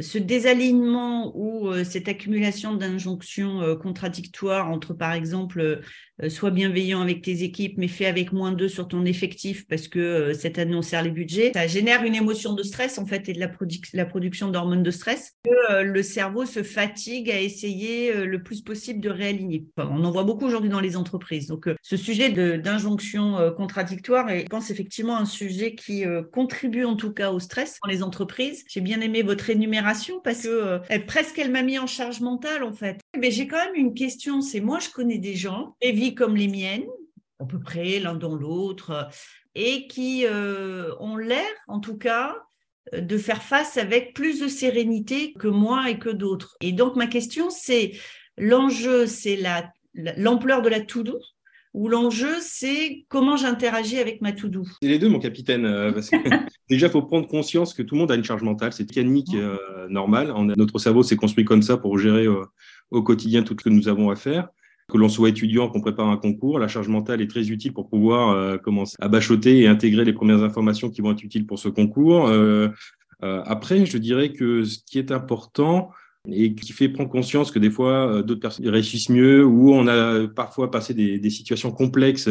ce 0.00 0.18
désalignement 0.18 1.36
ou 1.36 1.72
cette 1.84 2.08
accumulation 2.08 2.74
d'injonctions 2.74 3.76
contradictoires 3.76 4.70
entre, 4.70 4.94
par 4.94 5.12
exemple, 5.12 5.80
sois 6.28 6.50
bienveillant 6.50 7.00
avec 7.00 7.22
tes 7.22 7.42
équipes, 7.42 7.78
mais 7.78 7.88
fais 7.88 8.06
avec 8.06 8.32
moins 8.32 8.52
d'eux 8.52 8.68
sur 8.68 8.88
ton 8.88 9.04
effectif 9.04 9.66
parce 9.68 9.88
que 9.88 9.98
euh, 9.98 10.34
cette 10.34 10.58
année 10.58 10.72
les 11.04 11.10
budgets, 11.10 11.52
ça 11.54 11.66
génère 11.66 12.04
une 12.04 12.14
émotion 12.14 12.54
de 12.54 12.62
stress 12.62 12.98
en 12.98 13.06
fait 13.06 13.28
et 13.28 13.32
de 13.32 13.40
la, 13.40 14.04
production 14.04 14.50
d'hormones 14.50 14.82
de 14.82 14.90
stress 14.90 15.32
que 15.44 15.72
euh, 15.72 15.82
le 15.82 16.02
cerveau 16.02 16.44
se 16.44 16.62
fatigue 16.62 17.30
à 17.30 17.40
essayer 17.40 18.14
euh, 18.14 18.24
le 18.24 18.42
plus 18.42 18.62
possible 18.62 19.00
de 19.00 19.10
réaligner. 19.10 19.66
on 19.76 20.04
en 20.04 20.10
voit 20.10 20.24
beaucoup 20.24 20.46
aujourd'hui 20.46 20.70
dans 20.70 20.80
les 20.80 20.96
entreprises. 20.96 21.46
Donc 21.46 21.68
ce 21.82 21.96
sujet 21.96 22.30
d'injonction 22.58 23.52
contradictoire 23.56 24.30
est, 24.30 24.42
je 24.42 24.46
pense 24.46 24.70
effectivement 24.70 25.16
un 25.16 25.24
sujet 25.24 25.74
qui 25.74 26.04
contribue 26.32 26.84
en 26.84 26.96
tout 26.96 27.12
cas 27.12 27.30
au 27.30 27.40
stress 27.40 27.78
dans 27.82 27.90
les 27.90 28.02
entreprises. 28.02 28.64
J'ai 28.68 28.80
bien 28.80 29.00
aimé 29.00 29.22
votre 29.22 29.50
énumération 29.50 30.20
parce 30.22 30.42
que 30.42 30.80
presque 31.06 31.38
elle 31.38 31.50
m'a 31.50 31.62
mis 31.62 31.78
en 31.78 31.86
charge 31.86 32.20
mentale 32.20 32.62
en 32.62 32.72
fait. 32.72 33.01
Mais 33.18 33.30
j'ai 33.30 33.46
quand 33.46 33.62
même 33.64 33.74
une 33.74 33.94
question, 33.94 34.40
c'est 34.40 34.60
moi 34.60 34.78
je 34.78 34.88
connais 34.90 35.18
des 35.18 35.34
gens, 35.34 35.76
des 35.82 35.92
vies 35.92 36.14
comme 36.14 36.36
les 36.36 36.48
miennes, 36.48 36.86
à 37.40 37.44
peu 37.44 37.60
près 37.60 37.98
l'un 37.98 38.14
dans 38.14 38.34
l'autre, 38.34 39.08
et 39.54 39.86
qui 39.86 40.24
euh, 40.26 40.94
ont 41.00 41.16
l'air, 41.16 41.50
en 41.68 41.80
tout 41.80 41.98
cas, 41.98 42.36
euh, 42.94 43.00
de 43.00 43.18
faire 43.18 43.42
face 43.42 43.76
avec 43.76 44.14
plus 44.14 44.40
de 44.40 44.48
sérénité 44.48 45.32
que 45.34 45.48
moi 45.48 45.90
et 45.90 45.98
que 45.98 46.08
d'autres. 46.08 46.56
Et 46.60 46.72
donc 46.72 46.96
ma 46.96 47.06
question, 47.06 47.50
c'est 47.50 47.92
l'enjeu, 48.38 49.06
c'est 49.06 49.38
l'ampleur 50.16 50.62
de 50.62 50.68
la 50.68 50.80
to-do 50.80 51.18
ou 51.74 51.88
l'enjeu, 51.88 52.34
c'est 52.40 53.06
comment 53.08 53.36
j'interagis 53.36 53.98
avec 53.98 54.20
ma 54.20 54.32
to-do 54.32 54.64
C'est 54.82 54.88
les 54.88 54.98
deux, 54.98 55.08
mon 55.08 55.20
capitaine. 55.20 55.64
Euh, 55.64 55.92
déjà, 56.68 56.86
il 56.86 56.90
faut 56.90 57.02
prendre 57.02 57.26
conscience 57.26 57.72
que 57.72 57.82
tout 57.82 57.94
le 57.94 58.00
monde 58.00 58.12
a 58.12 58.14
une 58.14 58.24
charge 58.24 58.42
mentale. 58.42 58.74
C'est 58.74 58.84
mécanique 58.84 59.34
normale. 59.88 60.32
notre 60.56 60.78
cerveau 60.78 61.02
s'est 61.02 61.16
construit 61.16 61.46
comme 61.46 61.62
ça 61.62 61.78
pour 61.78 61.98
gérer 61.98 62.26
au 62.92 63.02
quotidien 63.02 63.42
tout 63.42 63.56
ce 63.58 63.64
que 63.64 63.70
nous 63.70 63.88
avons 63.88 64.10
à 64.10 64.16
faire. 64.16 64.48
Que 64.88 64.98
l'on 64.98 65.08
soit 65.08 65.30
étudiant, 65.30 65.68
qu'on 65.68 65.80
prépare 65.80 66.08
un 66.08 66.16
concours, 66.16 66.58
la 66.58 66.68
charge 66.68 66.88
mentale 66.88 67.22
est 67.22 67.30
très 67.30 67.50
utile 67.50 67.72
pour 67.72 67.88
pouvoir 67.88 68.30
euh, 68.30 68.58
commencer 68.58 68.96
à 69.00 69.08
bachoter 69.08 69.60
et 69.60 69.66
intégrer 69.66 70.04
les 70.04 70.12
premières 70.12 70.42
informations 70.42 70.90
qui 70.90 71.00
vont 71.00 71.12
être 71.12 71.22
utiles 71.22 71.46
pour 71.46 71.58
ce 71.58 71.68
concours. 71.68 72.28
Euh, 72.28 72.68
euh, 73.24 73.42
après, 73.46 73.86
je 73.86 73.96
dirais 73.96 74.32
que 74.32 74.64
ce 74.64 74.80
qui 74.84 74.98
est 74.98 75.10
important 75.10 75.90
et 76.30 76.54
qui 76.54 76.72
fait 76.72 76.88
prendre 76.88 77.10
conscience 77.10 77.50
que 77.50 77.58
des 77.58 77.70
fois 77.70 78.22
d'autres 78.22 78.40
personnes 78.40 78.68
réussissent 78.68 79.08
mieux 79.08 79.44
ou 79.44 79.72
on 79.72 79.88
a 79.88 80.28
parfois 80.28 80.70
passé 80.70 80.94
des, 80.94 81.30
situations 81.30 81.72
complexes 81.72 82.28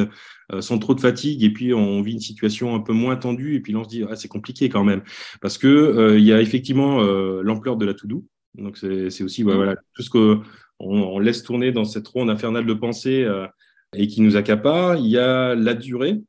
sans 0.61 0.79
trop 0.79 0.95
de 0.95 1.01
fatigue 1.01 1.43
et 1.43 1.49
puis 1.49 1.73
on 1.73 2.01
vit 2.01 2.13
une 2.13 2.21
situation 2.21 2.73
un 2.73 2.79
peu 2.79 2.93
moins 2.93 3.17
tendue 3.17 3.55
et 3.55 3.59
puis 3.59 3.73
là 3.73 3.79
on 3.79 3.83
se 3.83 3.89
dit 3.89 4.05
ah, 4.09 4.15
c'est 4.15 4.29
compliqué 4.29 4.69
quand 4.69 4.85
même. 4.85 5.01
Parce 5.41 5.57
que 5.57 6.15
il 6.17 6.23
y 6.23 6.31
a 6.31 6.39
effectivement 6.39 7.01
l'ampleur 7.41 7.75
de 7.75 7.85
la 7.85 7.93
to 7.93 8.07
do 8.07 8.23
donc 8.56 8.77
c'est 8.77 9.24
aussi 9.24 9.44
voilà 9.44 9.75
tout 9.94 10.01
ce 10.01 10.09
que 10.09 10.42
on, 10.83 11.19
laisse 11.19 11.44
tourner 11.44 11.71
dans 11.71 11.86
cette 11.86 12.07
ronde 12.07 12.30
infernale 12.30 12.65
de 12.65 12.74
pensée 12.74 13.24
euh, 13.24 13.48
et 13.95 14.07
qui 14.07 14.21
nous 14.21 14.36
accapare. 14.36 14.98
Il 14.98 15.07
y 15.07 15.18
a 15.18 15.56
la 15.56 15.74
durée, 15.74 16.21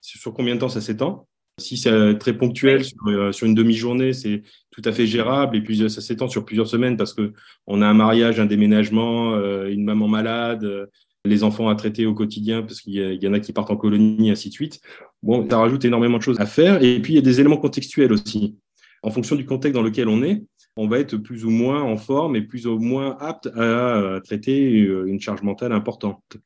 sur 0.00 0.32
combien 0.32 0.54
de 0.54 0.60
temps 0.60 0.68
ça 0.68 0.80
s'étend? 0.80 1.28
Si 1.60 1.76
c'est 1.76 2.16
très 2.18 2.32
ponctuel 2.32 2.82
euh, 3.08 3.32
sur, 3.32 3.46
une 3.46 3.54
demi-journée, 3.54 4.12
c'est 4.12 4.42
tout 4.70 4.82
à 4.84 4.92
fait 4.92 5.06
gérable. 5.06 5.56
Et 5.56 5.60
puis 5.60 5.90
ça 5.90 6.00
s'étend 6.00 6.28
sur 6.28 6.44
plusieurs 6.44 6.68
semaines 6.68 6.96
parce 6.96 7.12
que 7.12 7.32
on 7.66 7.82
a 7.82 7.86
un 7.86 7.94
mariage, 7.94 8.38
un 8.38 8.46
déménagement, 8.46 9.34
euh, 9.34 9.68
une 9.68 9.84
maman 9.84 10.08
malade, 10.08 10.88
les 11.24 11.42
enfants 11.42 11.68
à 11.68 11.74
traiter 11.74 12.06
au 12.06 12.14
quotidien 12.14 12.62
parce 12.62 12.80
qu'il 12.80 12.94
y, 12.94 13.28
en 13.28 13.32
a 13.32 13.40
qui 13.40 13.52
partent 13.52 13.70
en 13.70 13.76
colonie, 13.76 14.30
ainsi 14.30 14.48
de 14.48 14.54
suite. 14.54 14.80
Bon, 15.22 15.48
ça 15.50 15.58
rajoute 15.58 15.84
énormément 15.84 16.18
de 16.18 16.22
choses 16.22 16.40
à 16.40 16.46
faire. 16.46 16.82
Et 16.82 17.00
puis 17.02 17.14
il 17.14 17.16
y 17.16 17.18
a 17.18 17.22
des 17.22 17.40
éléments 17.40 17.56
contextuels 17.56 18.12
aussi. 18.12 18.56
En 19.02 19.10
fonction 19.10 19.36
du 19.36 19.44
contexte 19.44 19.74
dans 19.74 19.82
lequel 19.82 20.08
on 20.08 20.22
est, 20.22 20.42
on 20.80 20.86
va 20.86 21.00
être 21.00 21.16
plus 21.16 21.44
ou 21.44 21.50
moins 21.50 21.82
en 21.82 21.96
forme 21.96 22.36
et 22.36 22.40
plus 22.40 22.68
ou 22.68 22.78
moins 22.78 23.16
apte 23.18 23.48
à 23.56 24.20
traiter 24.24 24.82
euh, 24.82 25.06
une 25.06 25.20
charge 25.20 25.42
mentale 25.42 25.72
importante. 25.72 26.36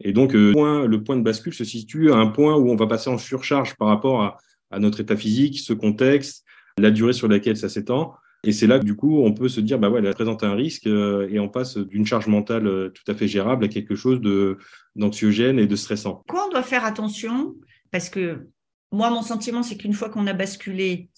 Et 0.00 0.14
donc, 0.14 0.34
euh, 0.34 0.86
le 0.86 1.04
point 1.04 1.16
de 1.16 1.22
bascule 1.22 1.52
se 1.52 1.64
situe 1.64 2.10
à 2.10 2.16
un 2.16 2.28
point 2.28 2.56
où 2.56 2.70
on 2.70 2.76
va 2.76 2.86
passer 2.86 3.10
en 3.10 3.18
surcharge 3.18 3.76
par 3.76 3.88
rapport 3.88 4.22
à, 4.22 4.78
notre 4.78 5.00
état 5.00 5.14
physique, 5.14 5.58
ce 5.58 5.74
contexte, 5.74 6.46
la 6.78 6.90
durée 6.90 7.12
sur 7.12 7.28
laquelle 7.28 7.58
ça 7.58 7.68
s'étend. 7.68 8.14
Et 8.44 8.52
c'est 8.52 8.66
là 8.66 8.78
que 8.78 8.84
du 8.86 8.96
coup, 8.96 9.22
on 9.22 9.34
peut 9.34 9.50
se 9.50 9.60
dire, 9.60 9.78
bah 9.78 9.90
ouais, 9.90 10.00
elle 10.02 10.14
présente 10.14 10.42
un 10.42 10.54
risque 10.54 10.86
euh, 10.86 11.28
et 11.30 11.38
on 11.38 11.50
passe 11.50 11.76
d'une 11.76 12.06
charge 12.06 12.28
mentale 12.28 12.90
tout 12.94 13.12
à 13.12 13.14
fait 13.14 13.28
gérable 13.28 13.66
à 13.66 13.68
quelque 13.68 13.94
chose 13.94 14.22
d'anxiogène 14.96 15.58
et 15.58 15.66
de 15.66 15.76
stressant. 15.76 16.24
Quoi 16.26 16.46
on 16.46 16.50
doit 16.50 16.62
faire 16.62 16.86
attention? 16.86 17.54
Parce 17.90 18.08
que 18.08 18.38
moi, 18.92 19.10
mon 19.10 19.22
sentiment, 19.22 19.62
c'est 19.62 19.76
qu'une 19.76 19.94
fois 19.94 20.10
qu'on 20.10 20.26
a 20.26 20.34
basculé, 20.34 21.08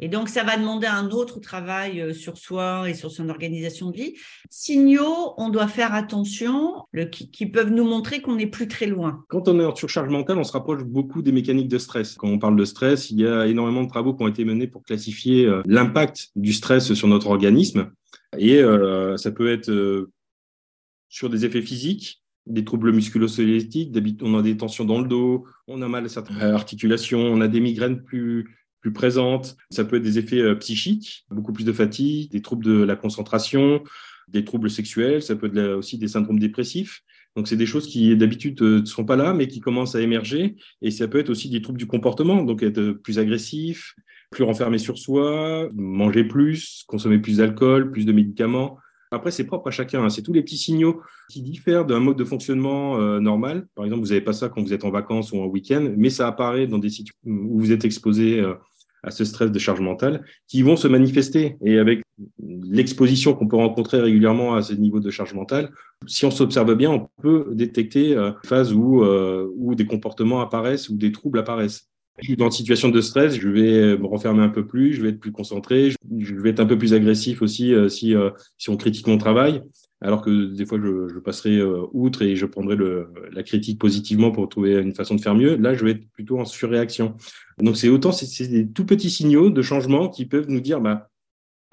et 0.00 0.08
donc 0.08 0.28
ça 0.28 0.42
va 0.42 0.56
demander 0.56 0.88
un 0.88 1.10
autre 1.10 1.38
travail 1.38 2.00
euh, 2.00 2.12
sur 2.12 2.36
soi 2.38 2.90
et 2.90 2.94
sur 2.94 3.12
son 3.12 3.28
organisation 3.28 3.90
de 3.90 3.96
vie. 3.96 4.14
Signaux, 4.50 5.34
on 5.36 5.48
doit 5.48 5.68
faire 5.68 5.94
attention, 5.94 6.84
qui, 7.12 7.46
peuvent 7.46 7.70
nous 7.70 7.84
montrer 7.84 8.20
qu'on 8.20 8.34
n'est 8.34 8.48
plus 8.48 8.66
très 8.66 8.86
loin. 8.86 9.24
Quand 9.28 9.46
on 9.46 9.60
est 9.60 9.64
en 9.64 9.74
surcharge 9.74 10.08
mentale, 10.08 10.38
on 10.38 10.44
se 10.44 10.52
rapproche 10.52 10.82
beaucoup 10.82 11.22
des 11.22 11.30
mécaniques 11.30 11.68
de 11.68 11.78
stress. 11.78 12.16
Quand 12.16 12.28
on 12.28 12.38
parle 12.40 12.56
de 12.56 12.64
stress, 12.64 13.10
il 13.10 13.20
y 13.20 13.26
a 13.26 13.46
énormément 13.46 13.84
de 13.84 13.88
travaux 13.88 14.14
qui 14.14 14.24
ont 14.24 14.28
été 14.28 14.44
menés 14.44 14.66
pour 14.66 14.82
classifier 14.82 15.46
euh, 15.46 15.62
l'impact 15.66 16.30
du 16.34 16.52
stress 16.52 16.92
sur 16.94 17.06
notre 17.06 17.28
organisme. 17.28 17.92
Et 18.36 18.58
euh, 18.58 19.16
ça 19.16 19.30
peut 19.30 19.52
être 19.52 19.70
sur 21.08 21.30
des 21.30 21.44
effets 21.44 21.62
physiques, 21.62 22.23
des 22.46 22.64
troubles 22.64 22.92
musculo-squelettiques, 22.92 23.92
on 24.22 24.38
a 24.38 24.42
des 24.42 24.56
tensions 24.56 24.84
dans 24.84 25.00
le 25.00 25.08
dos, 25.08 25.46
on 25.66 25.80
a 25.82 25.88
mal 25.88 26.04
à 26.04 26.08
certaines 26.08 26.40
articulations, 26.40 27.20
on 27.20 27.40
a 27.40 27.48
des 27.48 27.60
migraines 27.60 28.02
plus, 28.02 28.56
plus 28.80 28.92
présentes. 28.92 29.56
Ça 29.70 29.84
peut 29.84 29.96
être 29.96 30.02
des 30.02 30.18
effets 30.18 30.40
euh, 30.40 30.54
psychiques, 30.56 31.24
beaucoup 31.30 31.52
plus 31.52 31.64
de 31.64 31.72
fatigue, 31.72 32.30
des 32.30 32.42
troubles 32.42 32.64
de 32.64 32.82
la 32.82 32.96
concentration, 32.96 33.82
des 34.28 34.44
troubles 34.44 34.70
sexuels, 34.70 35.22
ça 35.22 35.36
peut 35.36 35.46
être 35.46 35.76
aussi 35.76 35.98
des 35.98 36.08
syndromes 36.08 36.38
dépressifs. 36.38 37.02
Donc, 37.36 37.48
c'est 37.48 37.56
des 37.56 37.66
choses 37.66 37.88
qui, 37.88 38.16
d'habitude, 38.16 38.60
euh, 38.62 38.80
ne 38.80 38.84
sont 38.84 39.04
pas 39.04 39.16
là, 39.16 39.34
mais 39.34 39.48
qui 39.48 39.60
commencent 39.60 39.96
à 39.96 40.00
émerger. 40.00 40.56
Et 40.82 40.90
ça 40.90 41.08
peut 41.08 41.18
être 41.18 41.30
aussi 41.30 41.50
des 41.50 41.62
troubles 41.62 41.78
du 41.78 41.86
comportement, 41.86 42.42
donc 42.42 42.62
être 42.62 42.92
plus 42.92 43.18
agressif, 43.18 43.94
plus 44.30 44.44
renfermé 44.44 44.78
sur 44.78 44.98
soi, 44.98 45.68
manger 45.74 46.24
plus, 46.24 46.84
consommer 46.86 47.18
plus 47.18 47.38
d'alcool, 47.38 47.90
plus 47.90 48.04
de 48.04 48.12
médicaments. 48.12 48.78
Après, 49.14 49.30
c'est 49.30 49.44
propre 49.44 49.68
à 49.68 49.70
chacun. 49.70 50.04
Hein. 50.04 50.10
C'est 50.10 50.22
tous 50.22 50.32
les 50.32 50.42
petits 50.42 50.58
signaux 50.58 51.00
qui 51.30 51.42
diffèrent 51.42 51.84
d'un 51.84 52.00
mode 52.00 52.16
de 52.16 52.24
fonctionnement 52.24 52.98
euh, 53.00 53.20
normal. 53.20 53.66
Par 53.74 53.84
exemple, 53.84 54.02
vous 54.02 54.08
n'avez 54.08 54.20
pas 54.20 54.32
ça 54.32 54.48
quand 54.48 54.62
vous 54.62 54.72
êtes 54.72 54.84
en 54.84 54.90
vacances 54.90 55.32
ou 55.32 55.38
en 55.38 55.46
week-end, 55.46 55.92
mais 55.96 56.10
ça 56.10 56.26
apparaît 56.26 56.66
dans 56.66 56.78
des 56.78 56.90
situations 56.90 57.18
où 57.24 57.58
vous 57.58 57.72
êtes 57.72 57.84
exposé 57.84 58.40
euh, 58.40 58.54
à 59.02 59.10
ce 59.10 59.24
stress 59.24 59.52
de 59.52 59.58
charge 59.58 59.80
mentale 59.80 60.24
qui 60.48 60.62
vont 60.62 60.76
se 60.76 60.88
manifester. 60.88 61.56
Et 61.64 61.78
avec 61.78 62.02
l'exposition 62.40 63.34
qu'on 63.34 63.46
peut 63.46 63.56
rencontrer 63.56 64.00
régulièrement 64.00 64.54
à 64.54 64.62
ce 64.62 64.72
niveau 64.72 65.00
de 65.00 65.10
charge 65.10 65.34
mentale, 65.34 65.70
si 66.06 66.24
on 66.24 66.30
s'observe 66.30 66.74
bien, 66.74 66.90
on 66.90 67.08
peut 67.22 67.48
détecter 67.52 68.16
euh, 68.16 68.32
phases 68.44 68.72
où, 68.72 69.04
où 69.04 69.74
des 69.74 69.86
comportements 69.86 70.40
apparaissent 70.40 70.88
ou 70.88 70.96
des 70.96 71.12
troubles 71.12 71.38
apparaissent. 71.38 71.88
Je 72.20 72.26
suis 72.26 72.36
dans 72.36 72.46
une 72.46 72.52
situation 72.52 72.90
de 72.90 73.00
stress, 73.00 73.34
je 73.34 73.48
vais 73.48 73.98
me 73.98 74.06
refermer 74.06 74.42
un 74.42 74.48
peu 74.48 74.66
plus, 74.66 74.92
je 74.92 75.02
vais 75.02 75.08
être 75.08 75.20
plus 75.20 75.32
concentré, 75.32 75.90
je 76.18 76.34
vais 76.36 76.50
être 76.50 76.60
un 76.60 76.66
peu 76.66 76.78
plus 76.78 76.94
agressif 76.94 77.42
aussi 77.42 77.74
si, 77.88 78.14
si 78.56 78.70
on 78.70 78.76
critique 78.76 79.08
mon 79.08 79.18
travail 79.18 79.62
alors 80.04 80.20
que 80.22 80.54
des 80.54 80.66
fois 80.66 80.78
je, 80.78 81.08
je 81.08 81.18
passerai 81.18 81.56
euh, 81.56 81.86
outre 81.92 82.22
et 82.22 82.36
je 82.36 82.44
prendrai 82.44 82.76
la 83.32 83.42
critique 83.42 83.80
positivement 83.80 84.30
pour 84.30 84.48
trouver 84.48 84.74
une 84.74 84.94
façon 84.94 85.14
de 85.14 85.20
faire 85.20 85.34
mieux. 85.34 85.56
Là, 85.56 85.74
je 85.74 85.84
vais 85.84 85.92
être 85.92 86.06
plutôt 86.12 86.38
en 86.38 86.44
surréaction. 86.44 87.16
Donc 87.58 87.76
c'est 87.76 87.88
autant 87.88 88.12
c'est 88.12 88.46
des 88.48 88.68
tout 88.70 88.84
petits 88.84 89.10
signaux 89.10 89.50
de 89.50 89.62
changement 89.62 90.08
qui 90.10 90.26
peuvent 90.26 90.48
nous 90.48 90.60
dire 90.60 90.80
bah 90.80 91.08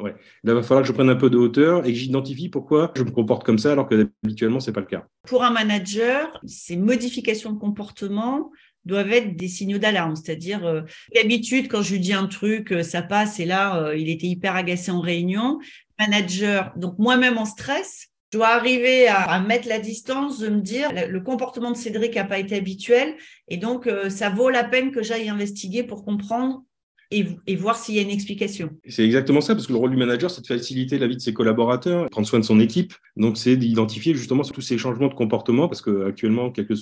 ouais, 0.02 0.16
là 0.44 0.54
va 0.54 0.64
falloir 0.64 0.84
que 0.84 0.88
je 0.88 0.94
prenne 0.94 1.10
un 1.10 1.16
peu 1.16 1.30
de 1.30 1.38
hauteur 1.38 1.86
et 1.86 1.92
que 1.92 1.98
j'identifie 1.98 2.48
pourquoi 2.48 2.92
je 2.96 3.04
me 3.04 3.12
comporte 3.12 3.44
comme 3.44 3.60
ça 3.60 3.74
alors 3.74 3.88
que 3.88 4.10
habituellement 4.24 4.62
c'est 4.62 4.72
pas 4.72 4.80
le 4.80 4.86
cas. 4.86 5.06
Pour 5.28 5.44
un 5.44 5.52
manager, 5.52 6.40
ces 6.46 6.78
modifications 6.78 7.52
de 7.52 7.60
comportement 7.60 8.50
doivent 8.86 9.12
être 9.12 9.36
des 9.36 9.48
signaux 9.48 9.78
d'alarme, 9.78 10.16
c'est-à-dire 10.16 10.66
euh, 10.66 10.82
d'habitude 11.14 11.68
quand 11.68 11.82
je 11.82 11.94
lui 11.94 12.00
dis 12.00 12.14
un 12.14 12.28
truc, 12.28 12.72
euh, 12.72 12.84
ça 12.84 13.02
passe 13.02 13.40
et 13.40 13.46
là 13.46 13.94
il 13.96 14.10
était 14.10 14.28
hyper 14.28 14.56
agacé 14.56 14.92
en 14.92 15.02
réunion. 15.02 15.60
Manager, 16.00 16.74
donc 16.78 16.98
moi-même 16.98 17.38
en 17.38 17.46
stress, 17.46 18.08
je 18.32 18.38
dois 18.38 18.48
arriver 18.48 19.08
à, 19.08 19.40
mettre 19.42 19.68
la 19.68 19.80
distance, 19.80 20.40
de 20.40 20.48
me 20.48 20.62
dire 20.62 20.90
le 20.94 21.20
comportement 21.20 21.72
de 21.72 21.78
Cédric 21.78 22.16
n'a 22.16 22.24
pas 22.24 22.40
été 22.40 22.56
habituel 22.56 23.16
et 23.50 23.58
donc 23.58 23.88
euh, 23.88 24.10
ça 24.10 24.30
vaut 24.30 24.50
la 24.50 24.64
peine 24.64 24.92
que 24.92 25.04
j'aille 25.04 25.30
investiguer 25.30 25.84
pour 25.84 26.06
comprendre 26.06 26.64
et, 27.12 27.56
voir 27.58 27.76
s'il 27.76 27.96
y 27.96 28.00
a 28.00 28.02
une 28.02 28.10
explication. 28.10 28.70
C'est 28.88 29.04
exactement 29.04 29.42
ça, 29.42 29.54
parce 29.54 29.68
que 29.68 29.74
le 29.74 29.80
rôle 29.80 29.92
du 29.92 29.98
manager, 29.98 30.32
c'est 30.32 30.42
de 30.42 30.48
faciliter 30.48 30.98
la 30.98 31.08
vie 31.08 31.18
de 31.18 31.22
ses 31.22 31.34
collaborateurs, 31.34 32.10
prendre 32.10 32.26
soin 32.26 32.40
de 32.40 32.46
son 32.46 32.60
équipe. 32.60 32.94
Donc, 33.18 33.38
c'est 33.38 33.58
d'identifier 33.58 34.16
justement 34.16 34.44
tous 34.44 34.62
ces 34.62 34.78
changements 34.78 35.10
de 35.10 35.14
comportement, 35.14 35.68
parce 35.68 35.82
qu'actuellement, 35.82 36.52
quelque 36.52 36.76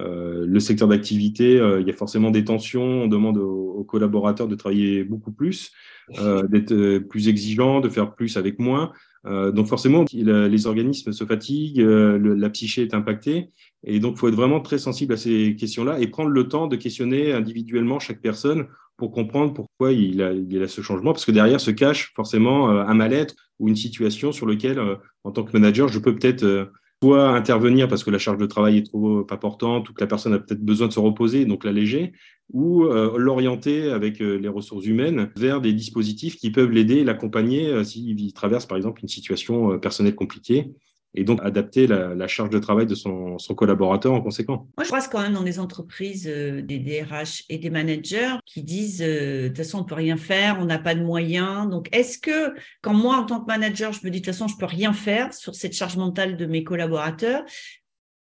euh, 0.00 0.46
le 0.46 0.60
secteur 0.60 0.88
d'activité, 0.88 1.58
euh, 1.58 1.80
il 1.80 1.86
y 1.86 1.90
a 1.90 1.94
forcément 1.94 2.30
des 2.30 2.44
tensions. 2.44 2.82
On 2.82 3.06
demande 3.06 3.38
aux, 3.38 3.84
collaborateurs 3.84 4.46
de 4.46 4.54
travailler 4.54 5.04
beaucoup 5.04 5.32
plus, 5.32 5.72
euh, 6.18 6.46
d'être 6.46 6.98
plus 7.08 7.28
exigeants, 7.28 7.80
de 7.80 7.88
faire 7.88 8.14
plus 8.14 8.36
avec 8.36 8.58
moins. 8.58 8.92
Donc 9.24 9.66
forcément, 9.66 10.04
les 10.12 10.66
organismes 10.66 11.12
se 11.12 11.24
fatiguent, 11.24 11.80
la 11.80 12.50
psyché 12.50 12.82
est 12.82 12.94
impactée, 12.94 13.48
et 13.84 14.00
donc 14.00 14.14
il 14.14 14.18
faut 14.18 14.28
être 14.28 14.34
vraiment 14.34 14.60
très 14.60 14.78
sensible 14.78 15.14
à 15.14 15.16
ces 15.16 15.56
questions-là 15.56 15.98
et 15.98 16.06
prendre 16.06 16.30
le 16.30 16.48
temps 16.48 16.68
de 16.68 16.76
questionner 16.76 17.32
individuellement 17.32 17.98
chaque 17.98 18.20
personne 18.20 18.66
pour 18.96 19.12
comprendre 19.12 19.52
pourquoi 19.52 19.92
il 19.92 20.22
a, 20.22 20.32
il 20.32 20.62
a 20.62 20.68
ce 20.68 20.82
changement, 20.82 21.12
parce 21.12 21.24
que 21.24 21.32
derrière 21.32 21.60
se 21.60 21.70
cache 21.70 22.12
forcément 22.14 22.68
un 22.68 22.94
mal-être 22.94 23.34
ou 23.58 23.68
une 23.68 23.76
situation 23.76 24.30
sur 24.30 24.46
laquelle, 24.46 24.80
en 25.24 25.32
tant 25.32 25.42
que 25.42 25.52
manager, 25.52 25.88
je 25.88 25.98
peux 25.98 26.14
peut-être 26.14 26.70
soit 27.02 27.30
intervenir 27.30 27.88
parce 27.88 28.04
que 28.04 28.10
la 28.10 28.18
charge 28.18 28.38
de 28.38 28.46
travail 28.46 28.78
est 28.78 28.86
trop 28.86 29.26
importante 29.30 29.88
ou 29.88 29.94
que 29.94 30.00
la 30.00 30.06
personne 30.06 30.34
a 30.34 30.38
peut-être 30.38 30.62
besoin 30.62 30.86
de 30.86 30.92
se 30.92 31.00
reposer, 31.00 31.46
donc 31.46 31.64
l'alléger, 31.64 32.12
ou 32.52 32.84
euh, 32.84 33.16
l'orienter 33.16 33.90
avec 33.90 34.20
euh, 34.20 34.36
les 34.36 34.48
ressources 34.48 34.84
humaines 34.84 35.30
vers 35.36 35.60
des 35.60 35.72
dispositifs 35.72 36.36
qui 36.36 36.50
peuvent 36.50 36.70
l'aider, 36.70 37.04
l'accompagner 37.04 37.68
euh, 37.68 37.84
s'il 37.84 38.32
traverse 38.32 38.66
par 38.66 38.76
exemple 38.76 39.00
une 39.02 39.08
situation 39.08 39.78
personnelle 39.78 40.14
compliquée 40.14 40.72
et 41.14 41.24
donc 41.24 41.40
adapter 41.42 41.86
la, 41.86 42.28
charge 42.28 42.50
de 42.50 42.58
travail 42.58 42.86
de 42.86 42.94
son, 42.94 43.36
collaborateur 43.56 44.12
en 44.12 44.20
conséquence. 44.20 44.66
Moi, 44.76 44.84
je 44.84 44.92
reste 44.92 45.10
quand 45.10 45.20
même 45.20 45.32
dans 45.32 45.42
des 45.42 45.58
entreprises, 45.58 46.28
euh, 46.30 46.62
des 46.62 46.78
DRH 46.78 47.44
et 47.48 47.58
des 47.58 47.70
managers 47.70 48.36
qui 48.46 48.62
disent 48.62 49.02
euh, 49.02 49.44
de 49.44 49.48
toute 49.48 49.56
façon, 49.58 49.80
on 49.80 49.84
peut 49.84 49.96
rien 49.96 50.16
faire, 50.16 50.58
on 50.60 50.66
n'a 50.66 50.78
pas 50.78 50.94
de 50.94 51.02
moyens. 51.02 51.68
Donc, 51.68 51.88
est-ce 51.92 52.18
que 52.18 52.54
quand 52.80 52.94
moi, 52.94 53.16
en 53.16 53.24
tant 53.24 53.40
que 53.40 53.46
manager, 53.46 53.92
je 53.92 54.00
me 54.04 54.10
dis 54.10 54.20
de 54.20 54.24
toute 54.24 54.34
façon, 54.34 54.46
je 54.46 54.56
peux 54.56 54.66
rien 54.66 54.92
faire 54.92 55.34
sur 55.34 55.54
cette 55.54 55.72
charge 55.72 55.96
mentale 55.96 56.36
de 56.36 56.46
mes 56.46 56.62
collaborateurs, 56.62 57.44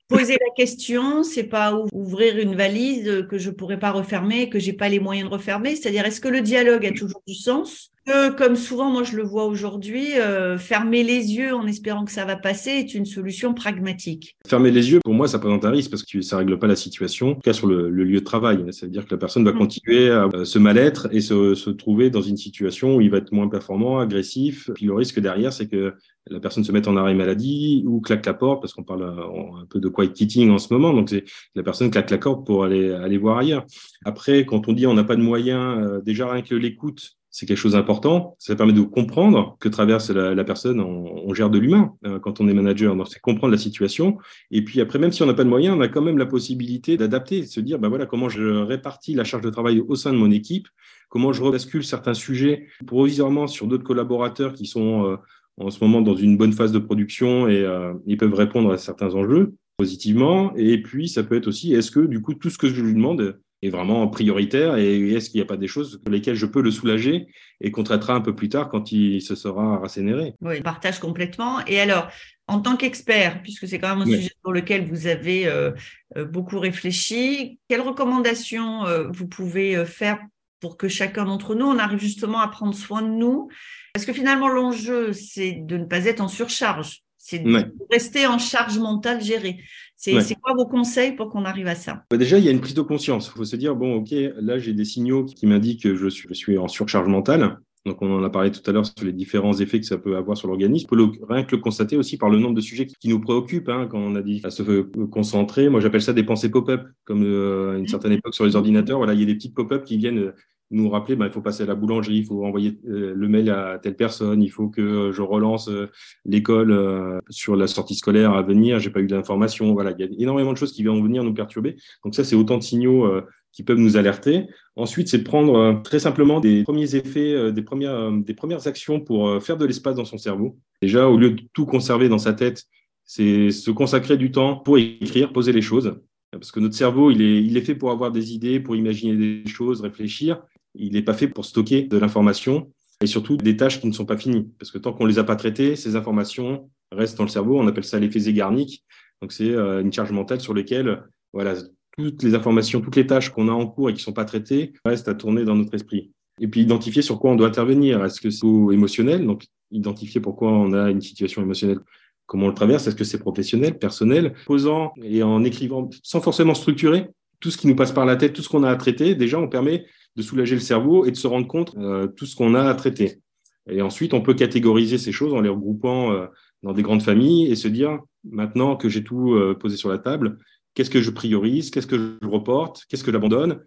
Poser 0.08 0.34
la 0.40 0.54
question, 0.54 1.24
c'est 1.24 1.48
pas 1.48 1.76
ouvrir 1.92 2.38
une 2.38 2.54
valise 2.54 3.26
que 3.28 3.38
je 3.38 3.50
pourrais 3.50 3.80
pas 3.80 3.90
refermer, 3.90 4.48
que 4.48 4.60
j'ai 4.60 4.72
pas 4.72 4.88
les 4.88 5.00
moyens 5.00 5.28
de 5.28 5.34
refermer. 5.34 5.74
C'est-à-dire, 5.74 6.06
est-ce 6.06 6.20
que 6.20 6.28
le 6.28 6.42
dialogue 6.42 6.86
a 6.86 6.92
toujours 6.92 7.22
du 7.26 7.34
sens 7.34 7.90
comme 8.36 8.56
souvent, 8.56 8.90
moi 8.90 9.02
je 9.02 9.16
le 9.16 9.22
vois 9.22 9.46
aujourd'hui, 9.46 10.18
euh, 10.18 10.58
fermer 10.58 11.02
les 11.02 11.34
yeux 11.34 11.54
en 11.54 11.66
espérant 11.66 12.04
que 12.04 12.12
ça 12.12 12.24
va 12.24 12.36
passer 12.36 12.70
est 12.70 12.94
une 12.94 13.06
solution 13.06 13.54
pragmatique. 13.54 14.36
Fermer 14.46 14.70
les 14.70 14.92
yeux, 14.92 15.00
pour 15.00 15.14
moi, 15.14 15.26
ça 15.26 15.38
présente 15.38 15.64
un 15.64 15.70
risque 15.70 15.90
parce 15.90 16.04
que 16.04 16.20
ça 16.20 16.36
règle 16.36 16.58
pas 16.58 16.66
la 16.66 16.76
situation, 16.76 17.30
en 17.30 17.34
tout 17.34 17.40
cas 17.40 17.52
sur 17.52 17.66
le, 17.66 17.90
lieu 17.90 18.20
de 18.20 18.24
travail. 18.24 18.64
C'est-à-dire 18.70 19.06
que 19.06 19.14
la 19.14 19.18
personne 19.18 19.44
va 19.44 19.52
mm. 19.52 19.58
continuer 19.58 20.10
à 20.10 20.28
euh, 20.34 20.44
se 20.44 20.58
mal-être 20.58 21.08
et 21.12 21.20
se, 21.20 21.54
se, 21.54 21.70
trouver 21.70 22.10
dans 22.10 22.22
une 22.22 22.36
situation 22.36 22.96
où 22.96 23.00
il 23.00 23.10
va 23.10 23.18
être 23.18 23.32
moins 23.32 23.48
performant, 23.48 23.98
agressif. 23.98 24.70
Puis 24.74 24.86
le 24.86 24.94
risque 24.94 25.18
derrière, 25.18 25.52
c'est 25.52 25.68
que 25.68 25.94
la 26.28 26.40
personne 26.40 26.64
se 26.64 26.72
mette 26.72 26.88
en 26.88 26.96
arrêt 26.96 27.14
maladie 27.14 27.84
ou 27.86 28.00
claque 28.00 28.26
la 28.26 28.34
porte 28.34 28.60
parce 28.60 28.72
qu'on 28.72 28.84
parle 28.84 29.02
euh, 29.02 29.62
un 29.62 29.66
peu 29.68 29.80
de 29.80 29.88
quiet 29.88 30.12
quitting 30.12 30.50
en 30.50 30.58
ce 30.58 30.72
moment. 30.72 30.92
Donc 30.92 31.10
c'est 31.10 31.24
la 31.54 31.62
personne 31.62 31.90
claque 31.90 32.10
la 32.10 32.18
porte 32.18 32.46
pour 32.46 32.64
aller 32.64 32.92
aller 32.92 33.18
voir 33.18 33.38
ailleurs. 33.38 33.64
Après, 34.04 34.44
quand 34.44 34.68
on 34.68 34.72
dit 34.72 34.86
on 34.86 34.94
n'a 34.94 35.04
pas 35.04 35.16
de 35.16 35.22
moyens, 35.22 36.02
déjà 36.04 36.30
rien 36.30 36.42
que 36.42 36.54
l'écoute 36.54 37.16
c'est 37.36 37.44
quelque 37.44 37.58
chose 37.58 37.72
d'important. 37.72 38.34
Ça 38.38 38.56
permet 38.56 38.72
de 38.72 38.80
comprendre 38.80 39.58
que 39.60 39.68
traverse 39.68 40.08
la, 40.08 40.42
personne. 40.44 40.80
On, 40.80 41.34
gère 41.34 41.50
de 41.50 41.58
l'humain 41.58 41.92
euh, 42.06 42.18
quand 42.18 42.40
on 42.40 42.48
est 42.48 42.54
manager. 42.54 42.96
Donc, 42.96 43.08
c'est 43.08 43.20
comprendre 43.20 43.52
la 43.52 43.58
situation. 43.58 44.16
Et 44.50 44.64
puis 44.64 44.80
après, 44.80 44.98
même 44.98 45.12
si 45.12 45.22
on 45.22 45.26
n'a 45.26 45.34
pas 45.34 45.44
de 45.44 45.50
moyens, 45.50 45.76
on 45.76 45.82
a 45.82 45.88
quand 45.88 46.00
même 46.00 46.16
la 46.16 46.24
possibilité 46.24 46.96
d'adapter, 46.96 47.42
de 47.42 47.46
se 47.46 47.60
dire, 47.60 47.78
ben 47.78 47.90
voilà, 47.90 48.06
comment 48.06 48.30
je 48.30 48.42
répartis 48.42 49.12
la 49.12 49.24
charge 49.24 49.42
de 49.42 49.50
travail 49.50 49.84
au 49.86 49.96
sein 49.96 50.14
de 50.14 50.16
mon 50.16 50.30
équipe, 50.30 50.66
comment 51.10 51.34
je 51.34 51.42
rebascule 51.42 51.84
certains 51.84 52.14
sujets 52.14 52.68
provisoirement 52.86 53.48
sur 53.48 53.66
d'autres 53.66 53.84
collaborateurs 53.84 54.54
qui 54.54 54.64
sont 54.64 55.04
euh, 55.04 55.16
en 55.58 55.70
ce 55.70 55.84
moment 55.84 56.00
dans 56.00 56.16
une 56.16 56.38
bonne 56.38 56.54
phase 56.54 56.72
de 56.72 56.78
production 56.78 57.48
et 57.48 57.60
euh, 57.60 57.92
ils 58.06 58.16
peuvent 58.16 58.32
répondre 58.32 58.72
à 58.72 58.78
certains 58.78 59.14
enjeux 59.14 59.52
positivement. 59.76 60.54
Et 60.56 60.80
puis, 60.80 61.06
ça 61.06 61.22
peut 61.22 61.36
être 61.36 61.48
aussi, 61.48 61.74
est-ce 61.74 61.90
que 61.90 62.00
du 62.00 62.22
coup, 62.22 62.32
tout 62.32 62.48
ce 62.48 62.56
que 62.56 62.68
je 62.68 62.80
lui 62.80 62.94
demande 62.94 63.38
est 63.62 63.70
vraiment 63.70 64.06
prioritaire 64.08 64.76
et 64.76 65.12
est-ce 65.12 65.30
qu'il 65.30 65.38
n'y 65.38 65.44
a 65.44 65.46
pas 65.46 65.56
des 65.56 65.66
choses 65.66 66.00
sur 66.02 66.10
lesquelles 66.10 66.34
je 66.34 66.46
peux 66.46 66.60
le 66.60 66.70
soulager 66.70 67.26
et 67.60 67.70
qu'on 67.70 67.82
traitera 67.82 68.14
un 68.14 68.20
peu 68.20 68.34
plus 68.34 68.48
tard 68.48 68.68
quand 68.68 68.92
il 68.92 69.22
se 69.22 69.34
sera 69.34 69.78
rassénéré 69.78 70.34
Oui, 70.42 70.60
partage 70.60 70.98
complètement. 70.98 71.64
Et 71.66 71.80
alors, 71.80 72.08
en 72.48 72.60
tant 72.60 72.76
qu'expert, 72.76 73.42
puisque 73.42 73.66
c'est 73.66 73.78
quand 73.78 73.96
même 73.96 74.06
un 74.06 74.16
sujet 74.16 74.32
pour 74.42 74.52
lequel 74.52 74.86
vous 74.86 75.06
avez 75.06 75.46
euh, 75.46 75.72
euh, 76.16 76.24
beaucoup 76.24 76.60
réfléchi, 76.60 77.58
quelles 77.68 77.80
recommandations 77.80 78.86
euh, 78.86 79.08
vous 79.08 79.26
pouvez 79.26 79.84
faire 79.84 80.18
pour 80.60 80.76
que 80.76 80.88
chacun 80.88 81.24
d'entre 81.24 81.54
nous, 81.54 81.66
on 81.66 81.78
arrive 81.78 81.98
justement 81.98 82.40
à 82.40 82.48
prendre 82.48 82.74
soin 82.74 83.02
de 83.02 83.08
nous? 83.08 83.48
Parce 83.94 84.04
que 84.04 84.12
finalement, 84.12 84.48
l'enjeu, 84.48 85.12
c'est 85.12 85.52
de 85.52 85.76
ne 85.76 85.84
pas 85.84 86.04
être 86.04 86.20
en 86.20 86.28
surcharge, 86.28 87.02
c'est 87.16 87.40
de 87.40 87.74
rester 87.90 88.26
en 88.26 88.38
charge 88.38 88.78
mentale 88.78 89.22
gérée. 89.22 89.58
C'est 89.96 90.34
quoi 90.40 90.54
vos 90.54 90.66
conseils 90.66 91.12
pour 91.12 91.30
qu'on 91.30 91.44
arrive 91.44 91.66
à 91.66 91.74
ça? 91.74 92.04
Bah, 92.10 92.16
Déjà, 92.16 92.38
il 92.38 92.44
y 92.44 92.48
a 92.48 92.50
une 92.50 92.60
prise 92.60 92.74
de 92.74 92.82
conscience. 92.82 93.30
Il 93.34 93.38
faut 93.38 93.44
se 93.44 93.56
dire, 93.56 93.74
bon, 93.74 93.96
OK, 93.96 94.14
là, 94.38 94.58
j'ai 94.58 94.72
des 94.72 94.84
signaux 94.84 95.24
qui 95.24 95.46
m'indiquent 95.46 95.82
que 95.82 95.94
je 95.94 96.08
suis, 96.08 96.28
je 96.28 96.34
suis 96.34 96.58
en 96.58 96.68
surcharge 96.68 97.08
mentale. 97.08 97.58
Donc, 97.86 98.02
on 98.02 98.12
en 98.12 98.22
a 98.24 98.30
parlé 98.30 98.50
tout 98.50 98.68
à 98.68 98.72
l'heure 98.72 98.84
sur 98.84 99.04
les 99.04 99.12
différents 99.12 99.56
effets 99.60 99.78
que 99.78 99.86
ça 99.86 99.96
peut 99.96 100.16
avoir 100.16 100.36
sur 100.36 100.48
l'organisme. 100.48 100.88
On 100.90 100.96
peut 100.96 101.24
rien 101.28 101.44
que 101.44 101.54
le 101.54 101.62
constater 101.62 101.96
aussi 101.96 102.18
par 102.18 102.28
le 102.28 102.38
nombre 102.38 102.56
de 102.56 102.60
sujets 102.60 102.86
qui 102.86 103.08
nous 103.08 103.20
préoccupent. 103.20 103.68
Hein, 103.68 103.86
quand 103.88 104.00
on 104.00 104.16
a 104.16 104.22
dit 104.22 104.40
à 104.42 104.50
se 104.50 104.62
concentrer, 105.06 105.68
moi 105.68 105.80
j'appelle 105.80 106.02
ça 106.02 106.12
des 106.12 106.24
pensées 106.24 106.50
pop-up, 106.50 106.82
comme 107.04 107.22
euh, 107.22 107.74
à 107.74 107.78
une 107.78 107.84
mmh. 107.84 107.88
certaine 107.88 108.12
époque 108.12 108.34
sur 108.34 108.44
les 108.44 108.56
ordinateurs. 108.56 108.98
Voilà, 108.98 109.14
il 109.14 109.20
y 109.20 109.22
a 109.22 109.26
des 109.26 109.36
petites 109.36 109.54
pop-up 109.54 109.84
qui 109.84 109.98
viennent 109.98 110.32
nous 110.70 110.88
rappeler, 110.88 111.16
bah, 111.16 111.26
il 111.26 111.32
faut 111.32 111.40
passer 111.40 111.62
à 111.62 111.66
la 111.66 111.74
boulangerie, 111.74 112.16
il 112.18 112.24
faut 112.24 112.44
envoyer 112.44 112.78
euh, 112.88 113.14
le 113.14 113.28
mail 113.28 113.50
à 113.50 113.78
telle 113.78 113.96
personne, 113.96 114.42
il 114.42 114.48
faut 114.48 114.68
que 114.68 115.12
je 115.12 115.22
relance 115.22 115.68
euh, 115.68 115.88
l'école 116.24 116.72
euh, 116.72 117.20
sur 117.30 117.54
la 117.54 117.66
sortie 117.66 117.94
scolaire 117.94 118.32
à 118.32 118.42
venir, 118.42 118.80
j'ai 118.80 118.90
pas 118.90 119.00
eu 119.00 119.06
d'informations. 119.06 119.72
Voilà, 119.72 119.92
il 119.96 120.04
y 120.04 120.08
a 120.08 120.08
énormément 120.18 120.52
de 120.52 120.58
choses 120.58 120.72
qui 120.72 120.82
viennent 120.82 121.02
venir 121.02 121.22
nous 121.22 121.34
perturber. 121.34 121.76
Donc 122.04 122.14
ça, 122.14 122.24
c'est 122.24 122.36
autant 122.36 122.58
de 122.58 122.62
signaux 122.62 123.08
qui 123.52 123.62
peuvent 123.62 123.78
nous 123.78 123.96
alerter. 123.96 124.46
Ensuite, 124.74 125.08
c'est 125.08 125.22
prendre 125.22 125.80
très 125.82 125.98
simplement 125.98 126.40
des 126.40 126.62
premiers 126.64 126.94
effets, 126.94 127.52
des 127.52 127.62
premières, 127.62 128.12
des 128.12 128.34
premières 128.34 128.66
actions 128.66 129.00
pour 129.00 129.42
faire 129.42 129.56
de 129.56 129.64
l'espace 129.64 129.96
dans 129.96 130.04
son 130.04 130.18
cerveau. 130.18 130.58
Déjà, 130.82 131.08
au 131.08 131.16
lieu 131.16 131.30
de 131.30 131.42
tout 131.52 131.66
conserver 131.66 132.08
dans 132.08 132.18
sa 132.18 132.32
tête, 132.32 132.64
c'est 133.04 133.50
se 133.50 133.70
consacrer 133.70 134.16
du 134.16 134.30
temps 134.30 134.56
pour 134.56 134.78
écrire, 134.78 135.32
poser 135.32 135.52
les 135.52 135.62
choses. 135.62 135.98
Parce 136.32 136.50
que 136.50 136.60
notre 136.60 136.74
cerveau, 136.74 137.10
il 137.10 137.22
est, 137.22 137.42
il 137.42 137.56
est 137.56 137.62
fait 137.62 137.74
pour 137.74 137.90
avoir 137.90 138.10
des 138.10 138.34
idées, 138.34 138.60
pour 138.60 138.76
imaginer 138.76 139.16
des 139.16 139.48
choses, 139.48 139.80
réfléchir 139.80 140.42
il 140.78 140.92
n'est 140.92 141.02
pas 141.02 141.14
fait 141.14 141.28
pour 141.28 141.44
stocker 141.44 141.82
de 141.82 141.98
l'information 141.98 142.70
et 143.02 143.06
surtout 143.06 143.36
des 143.36 143.56
tâches 143.56 143.80
qui 143.80 143.86
ne 143.86 143.92
sont 143.92 144.06
pas 144.06 144.16
finies. 144.16 144.50
Parce 144.58 144.70
que 144.70 144.78
tant 144.78 144.92
qu'on 144.92 145.04
ne 145.04 145.08
les 145.08 145.18
a 145.18 145.24
pas 145.24 145.36
traitées, 145.36 145.76
ces 145.76 145.96
informations 145.96 146.70
restent 146.92 147.18
dans 147.18 147.24
le 147.24 147.30
cerveau. 147.30 147.58
On 147.58 147.66
appelle 147.66 147.84
ça 147.84 147.98
l'effet 147.98 148.20
zégarnique. 148.20 148.84
Donc, 149.22 149.32
c'est 149.32 149.50
euh, 149.50 149.80
une 149.82 149.92
charge 149.92 150.12
mentale 150.12 150.40
sur 150.40 150.54
laquelle 150.54 151.02
voilà, 151.32 151.54
toutes 151.96 152.22
les 152.22 152.34
informations, 152.34 152.80
toutes 152.80 152.96
les 152.96 153.06
tâches 153.06 153.30
qu'on 153.30 153.48
a 153.48 153.52
en 153.52 153.66
cours 153.66 153.90
et 153.90 153.92
qui 153.92 154.00
ne 154.00 154.04
sont 154.04 154.12
pas 154.12 154.24
traitées 154.24 154.72
restent 154.84 155.08
à 155.08 155.14
tourner 155.14 155.44
dans 155.44 155.56
notre 155.56 155.74
esprit. 155.74 156.12
Et 156.40 156.48
puis, 156.48 156.62
identifier 156.62 157.02
sur 157.02 157.18
quoi 157.18 157.30
on 157.30 157.36
doit 157.36 157.48
intervenir. 157.48 158.04
Est-ce 158.04 158.20
que 158.20 158.30
c'est 158.30 158.46
émotionnel? 158.46 159.26
Donc, 159.26 159.44
identifier 159.70 160.20
pourquoi 160.20 160.52
on 160.52 160.72
a 160.72 160.90
une 160.90 161.00
situation 161.00 161.42
émotionnelle 161.42 161.80
comment 162.26 162.46
on 162.46 162.48
le 162.48 162.54
traverse, 162.54 162.86
est-ce 162.86 162.96
que 162.96 163.04
c'est 163.04 163.18
professionnel, 163.18 163.78
personnel, 163.78 164.34
posant 164.46 164.92
et 165.02 165.22
en 165.22 165.44
écrivant 165.44 165.88
sans 166.02 166.20
forcément 166.20 166.54
structurer 166.54 167.08
tout 167.40 167.50
ce 167.50 167.56
qui 167.56 167.68
nous 167.68 167.76
passe 167.76 167.92
par 167.92 168.06
la 168.06 168.16
tête, 168.16 168.32
tout 168.32 168.42
ce 168.42 168.48
qu'on 168.48 168.64
a 168.64 168.70
à 168.70 168.76
traiter, 168.76 169.14
déjà 169.14 169.38
on 169.38 169.48
permet 169.48 169.86
de 170.16 170.22
soulager 170.22 170.54
le 170.54 170.60
cerveau 170.60 171.04
et 171.04 171.10
de 171.10 171.16
se 171.16 171.26
rendre 171.26 171.46
compte 171.46 171.74
euh, 171.76 172.06
tout 172.06 172.26
ce 172.26 172.34
qu'on 172.34 172.54
a 172.54 172.62
à 172.62 172.74
traiter. 172.74 173.20
Et 173.68 173.82
ensuite, 173.82 174.14
on 174.14 174.22
peut 174.22 174.34
catégoriser 174.34 174.98
ces 174.98 175.12
choses 175.12 175.34
en 175.34 175.40
les 175.40 175.48
regroupant 175.48 176.12
euh, 176.12 176.26
dans 176.62 176.72
des 176.72 176.82
grandes 176.82 177.02
familles 177.02 177.50
et 177.50 177.56
se 177.56 177.68
dire, 177.68 177.98
maintenant 178.24 178.76
que 178.76 178.88
j'ai 178.88 179.04
tout 179.04 179.34
euh, 179.34 179.54
posé 179.54 179.76
sur 179.76 179.88
la 179.88 179.98
table, 179.98 180.38
qu'est-ce 180.74 180.90
que 180.90 181.02
je 181.02 181.10
priorise, 181.10 181.70
qu'est-ce 181.70 181.86
que 181.86 182.16
je 182.20 182.28
reporte, 182.28 182.84
qu'est-ce 182.88 183.04
que 183.04 183.12
j'abandonne, 183.12 183.60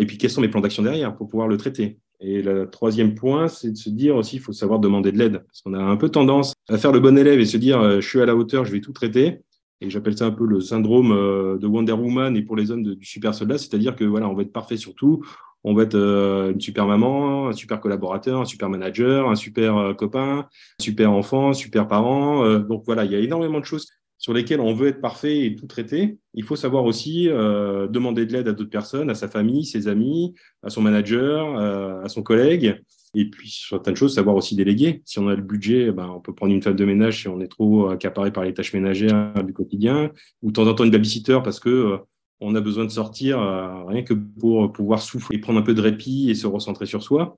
et 0.00 0.04
puis 0.04 0.18
quels 0.18 0.30
sont 0.30 0.40
mes 0.40 0.48
plans 0.48 0.60
d'action 0.60 0.82
derrière 0.82 1.14
pour 1.14 1.28
pouvoir 1.28 1.46
le 1.46 1.56
traiter. 1.56 1.98
Et 2.18 2.42
le 2.42 2.68
troisième 2.68 3.14
point, 3.14 3.46
c'est 3.46 3.70
de 3.70 3.76
se 3.76 3.88
dire 3.88 4.16
aussi, 4.16 4.36
il 4.36 4.38
faut 4.40 4.52
savoir 4.52 4.80
demander 4.80 5.12
de 5.12 5.18
l'aide. 5.18 5.44
Parce 5.46 5.60
qu'on 5.60 5.74
a 5.74 5.80
un 5.80 5.96
peu 5.96 6.08
tendance 6.08 6.54
à 6.68 6.76
faire 6.76 6.90
le 6.90 6.98
bon 6.98 7.16
élève 7.16 7.38
et 7.38 7.44
se 7.44 7.56
dire, 7.56 8.00
je 8.00 8.08
suis 8.08 8.20
à 8.20 8.26
la 8.26 8.34
hauteur, 8.34 8.64
je 8.64 8.72
vais 8.72 8.80
tout 8.80 8.92
traiter. 8.92 9.42
Et 9.80 9.88
j'appelle 9.88 10.18
ça 10.18 10.26
un 10.26 10.32
peu 10.32 10.44
le 10.44 10.60
syndrome 10.60 11.10
de 11.60 11.66
Wonder 11.68 11.92
Woman 11.92 12.36
et 12.36 12.42
pour 12.42 12.56
les 12.56 12.64
zones 12.64 12.82
du 12.82 13.04
super 13.04 13.32
soldat, 13.32 13.58
c'est-à-dire 13.58 13.94
que 13.94 14.02
voilà, 14.02 14.28
on 14.28 14.34
va 14.34 14.42
être 14.42 14.52
parfait 14.52 14.76
sur 14.76 14.96
tout, 14.96 15.22
on 15.66 15.74
va 15.74 15.82
être 15.82 15.96
euh, 15.96 16.52
une 16.52 16.60
super 16.60 16.86
maman, 16.86 17.48
un 17.48 17.52
super 17.52 17.80
collaborateur, 17.80 18.40
un 18.40 18.44
super 18.44 18.68
manager, 18.68 19.28
un 19.28 19.34
super 19.34 19.76
euh, 19.76 19.94
copain, 19.94 20.46
un 20.78 20.82
super 20.82 21.10
enfant, 21.10 21.50
un 21.50 21.54
super 21.54 21.88
parent. 21.88 22.44
Euh, 22.44 22.60
donc 22.60 22.84
voilà, 22.86 23.04
il 23.04 23.10
y 23.10 23.16
a 23.16 23.18
énormément 23.18 23.58
de 23.58 23.64
choses 23.64 23.88
sur 24.16 24.32
lesquelles 24.32 24.60
on 24.60 24.72
veut 24.72 24.86
être 24.86 25.00
parfait 25.00 25.44
et 25.44 25.56
tout 25.56 25.66
traiter. 25.66 26.18
Il 26.34 26.44
faut 26.44 26.54
savoir 26.54 26.84
aussi 26.84 27.26
demander 27.26 28.24
de 28.24 28.32
l'aide 28.32 28.48
à 28.48 28.52
d'autres 28.52 28.70
personnes, 28.70 29.10
à 29.10 29.14
sa 29.14 29.28
famille, 29.28 29.66
ses 29.66 29.88
amis, 29.88 30.34
à 30.62 30.70
son 30.70 30.80
manager, 30.80 31.54
à 32.02 32.08
son 32.08 32.22
collègue. 32.22 32.80
Et 33.14 33.28
puis, 33.28 33.50
sur 33.50 33.76
certaines 33.76 33.94
choses, 33.94 34.14
savoir 34.14 34.34
aussi 34.34 34.56
déléguer. 34.56 35.02
Si 35.04 35.18
on 35.18 35.28
a 35.28 35.34
le 35.34 35.42
budget, 35.42 35.92
ben, 35.92 36.08
on 36.08 36.20
peut 36.20 36.34
prendre 36.34 36.54
une 36.54 36.62
femme 36.62 36.76
de 36.76 36.84
ménage 36.86 37.20
si 37.20 37.28
on 37.28 37.42
est 37.42 37.48
trop 37.48 37.90
accaparé 37.90 38.32
par 38.32 38.42
les 38.44 38.54
tâches 38.54 38.72
ménagères 38.72 39.44
du 39.44 39.52
quotidien, 39.52 40.10
ou 40.40 40.48
de 40.48 40.52
temps 40.54 40.66
en 40.66 40.72
temps 40.72 40.84
une 40.84 40.90
babysitter 40.90 41.38
parce 41.44 41.60
que 41.60 41.98
on 42.40 42.54
a 42.54 42.60
besoin 42.60 42.84
de 42.84 42.90
sortir 42.90 43.40
euh, 43.40 43.84
rien 43.84 44.02
que 44.02 44.14
pour 44.14 44.72
pouvoir 44.72 45.00
souffler, 45.00 45.38
prendre 45.38 45.58
un 45.58 45.62
peu 45.62 45.74
de 45.74 45.80
répit 45.80 46.30
et 46.30 46.34
se 46.34 46.46
recentrer 46.46 46.86
sur 46.86 47.02
soi. 47.02 47.36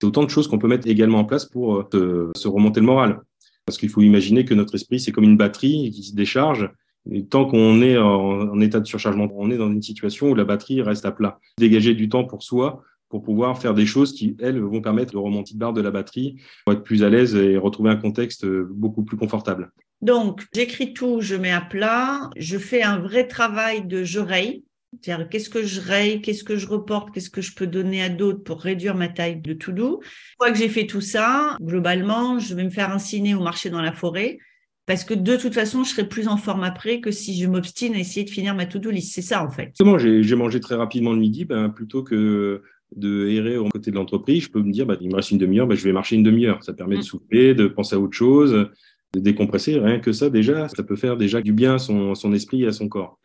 C'est 0.00 0.06
autant 0.06 0.24
de 0.24 0.30
choses 0.30 0.48
qu'on 0.48 0.58
peut 0.58 0.68
mettre 0.68 0.86
également 0.88 1.18
en 1.18 1.24
place 1.24 1.44
pour 1.44 1.76
euh, 1.94 2.32
se, 2.36 2.48
remonter 2.48 2.80
le 2.80 2.86
moral. 2.86 3.20
Parce 3.64 3.78
qu'il 3.78 3.88
faut 3.88 4.02
imaginer 4.02 4.44
que 4.44 4.54
notre 4.54 4.74
esprit, 4.74 5.00
c'est 5.00 5.12
comme 5.12 5.24
une 5.24 5.36
batterie 5.36 5.90
qui 5.90 6.02
se 6.02 6.14
décharge. 6.14 6.70
Et 7.10 7.24
tant 7.24 7.46
qu'on 7.46 7.82
est 7.82 7.96
en, 7.96 8.60
état 8.60 8.80
de 8.80 8.86
surchargement, 8.86 9.28
on 9.36 9.50
est 9.50 9.56
dans 9.56 9.70
une 9.70 9.82
situation 9.82 10.30
où 10.30 10.34
la 10.34 10.44
batterie 10.44 10.82
reste 10.82 11.04
à 11.04 11.12
plat. 11.12 11.38
Dégager 11.58 11.94
du 11.94 12.08
temps 12.08 12.24
pour 12.24 12.42
soi, 12.42 12.82
pour 13.08 13.22
pouvoir 13.22 13.60
faire 13.60 13.74
des 13.74 13.86
choses 13.86 14.12
qui, 14.12 14.36
elles, 14.40 14.60
vont 14.60 14.80
permettre 14.80 15.12
de 15.12 15.18
remonter 15.18 15.54
de 15.54 15.58
barre 15.58 15.72
de 15.72 15.80
la 15.80 15.90
batterie, 15.90 16.36
pour 16.64 16.74
être 16.74 16.82
plus 16.82 17.02
à 17.02 17.08
l'aise 17.08 17.34
et 17.36 17.56
retrouver 17.56 17.90
un 17.90 17.96
contexte 17.96 18.46
beaucoup 18.46 19.04
plus 19.04 19.16
confortable. 19.16 19.72
Donc, 20.02 20.42
j'écris 20.54 20.92
tout, 20.92 21.20
je 21.20 21.34
mets 21.34 21.52
à 21.52 21.60
plat, 21.60 22.30
je 22.36 22.58
fais 22.58 22.82
un 22.82 22.98
vrai 22.98 23.26
travail 23.26 23.86
de 23.86 24.04
je 24.04 24.20
raye. 24.20 24.62
C'est-à-dire, 25.02 25.28
qu'est-ce 25.28 25.50
que 25.50 25.62
je 25.62 25.80
raye, 25.80 26.22
qu'est-ce 26.22 26.44
que 26.44 26.56
je 26.56 26.66
reporte, 26.66 27.12
qu'est-ce 27.12 27.30
que 27.30 27.40
je 27.40 27.54
peux 27.54 27.66
donner 27.66 28.02
à 28.02 28.08
d'autres 28.08 28.42
pour 28.42 28.60
réduire 28.60 28.94
ma 28.94 29.08
taille 29.08 29.40
de 29.40 29.52
to-do. 29.52 30.00
Une 30.02 30.36
fois 30.38 30.52
que 30.52 30.58
j'ai 30.58 30.68
fait 30.68 30.86
tout 30.86 31.00
ça, 31.00 31.56
globalement, 31.60 32.38
je 32.38 32.54
vais 32.54 32.64
me 32.64 32.70
faire 32.70 32.90
inciner 32.92 33.34
ou 33.34 33.42
marcher 33.42 33.68
dans 33.68 33.82
la 33.82 33.92
forêt 33.92 34.38
parce 34.86 35.02
que 35.02 35.14
de 35.14 35.36
toute 35.36 35.52
façon, 35.52 35.82
je 35.82 35.90
serai 35.90 36.08
plus 36.08 36.28
en 36.28 36.36
forme 36.36 36.62
après 36.62 37.00
que 37.00 37.10
si 37.10 37.38
je 37.38 37.48
m'obstine 37.48 37.94
à 37.94 37.98
essayer 37.98 38.24
de 38.24 38.30
finir 38.30 38.54
ma 38.54 38.66
to-do 38.66 38.90
list. 38.90 39.12
C'est 39.12 39.22
ça, 39.22 39.44
en 39.44 39.50
fait. 39.50 39.62
Exactement, 39.80 39.98
j'ai 39.98 40.36
mangé 40.36 40.60
très 40.60 40.76
rapidement 40.76 41.12
le 41.12 41.18
midi, 41.18 41.44
ben, 41.44 41.68
plutôt 41.70 42.04
que 42.04 42.62
de 42.94 43.28
errer 43.28 43.56
au 43.56 43.68
côté 43.68 43.90
de 43.90 43.96
l'entreprise, 43.96 44.44
je 44.44 44.50
peux 44.50 44.62
me 44.62 44.70
dire, 44.70 44.86
ben, 44.86 44.96
il 45.00 45.08
me 45.08 45.16
reste 45.16 45.32
une 45.32 45.38
demi-heure, 45.38 45.66
ben, 45.66 45.76
je 45.76 45.82
vais 45.82 45.92
marcher 45.92 46.14
une 46.14 46.22
demi-heure. 46.22 46.62
Ça 46.62 46.72
permet 46.72 46.94
de 46.94 47.00
mm. 47.00 47.04
souffler, 47.04 47.54
de 47.54 47.66
penser 47.66 47.96
à 47.96 47.98
autre 47.98 48.16
chose 48.16 48.70
de 49.14 49.20
décompresser, 49.20 49.78
rien 49.78 49.98
que 49.98 50.12
ça 50.12 50.30
déjà, 50.30 50.68
ça 50.68 50.82
peut 50.82 50.96
faire 50.96 51.16
déjà 51.16 51.40
du 51.40 51.52
bien 51.52 51.74
à 51.74 51.78
son, 51.78 52.14
son 52.14 52.32
esprit 52.32 52.64
et 52.64 52.66
à 52.66 52.72
son 52.72 52.88
corps. 52.88 53.18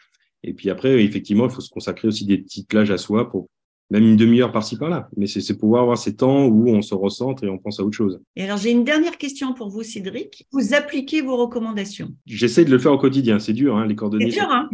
Et 0.43 0.53
puis 0.53 0.69
après, 0.69 1.03
effectivement, 1.03 1.45
il 1.45 1.51
faut 1.51 1.61
se 1.61 1.69
consacrer 1.69 2.07
aussi 2.07 2.25
des 2.25 2.37
petites 2.37 2.67
plages 2.67 2.91
à 2.91 2.97
soi 2.97 3.29
pour 3.29 3.49
même 3.91 4.05
une 4.05 4.15
demi-heure 4.15 4.53
par-ci 4.53 4.77
par-là. 4.77 5.09
Mais 5.17 5.27
c'est 5.27 5.57
pouvoir 5.57 5.83
avoir 5.83 5.97
ces 5.97 6.15
temps 6.15 6.45
où 6.45 6.69
on 6.69 6.81
se 6.81 6.95
recentre 6.95 7.43
et 7.43 7.49
on 7.49 7.57
pense 7.57 7.79
à 7.79 7.83
autre 7.83 7.95
chose. 7.95 8.21
Et 8.37 8.43
alors, 8.43 8.57
j'ai 8.57 8.71
une 8.71 8.85
dernière 8.85 9.17
question 9.17 9.53
pour 9.53 9.69
vous, 9.69 9.83
Cédric. 9.83 10.47
Vous 10.53 10.73
appliquez 10.73 11.21
vos 11.21 11.35
recommandations? 11.35 12.15
J'essaie 12.25 12.63
de 12.63 12.71
le 12.71 12.79
faire 12.79 12.93
au 12.93 12.97
quotidien. 12.97 13.37
C'est 13.39 13.53
dur, 13.53 13.75
hein, 13.75 13.85
les 13.85 13.95
cordonniers. 13.95 14.31
C'est 14.31 14.39
dur, 14.39 14.49
hein? 14.49 14.69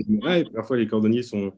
Parfois, 0.53 0.77
les 0.77 0.87
cordonniers 0.87 1.23
sont, 1.23 1.51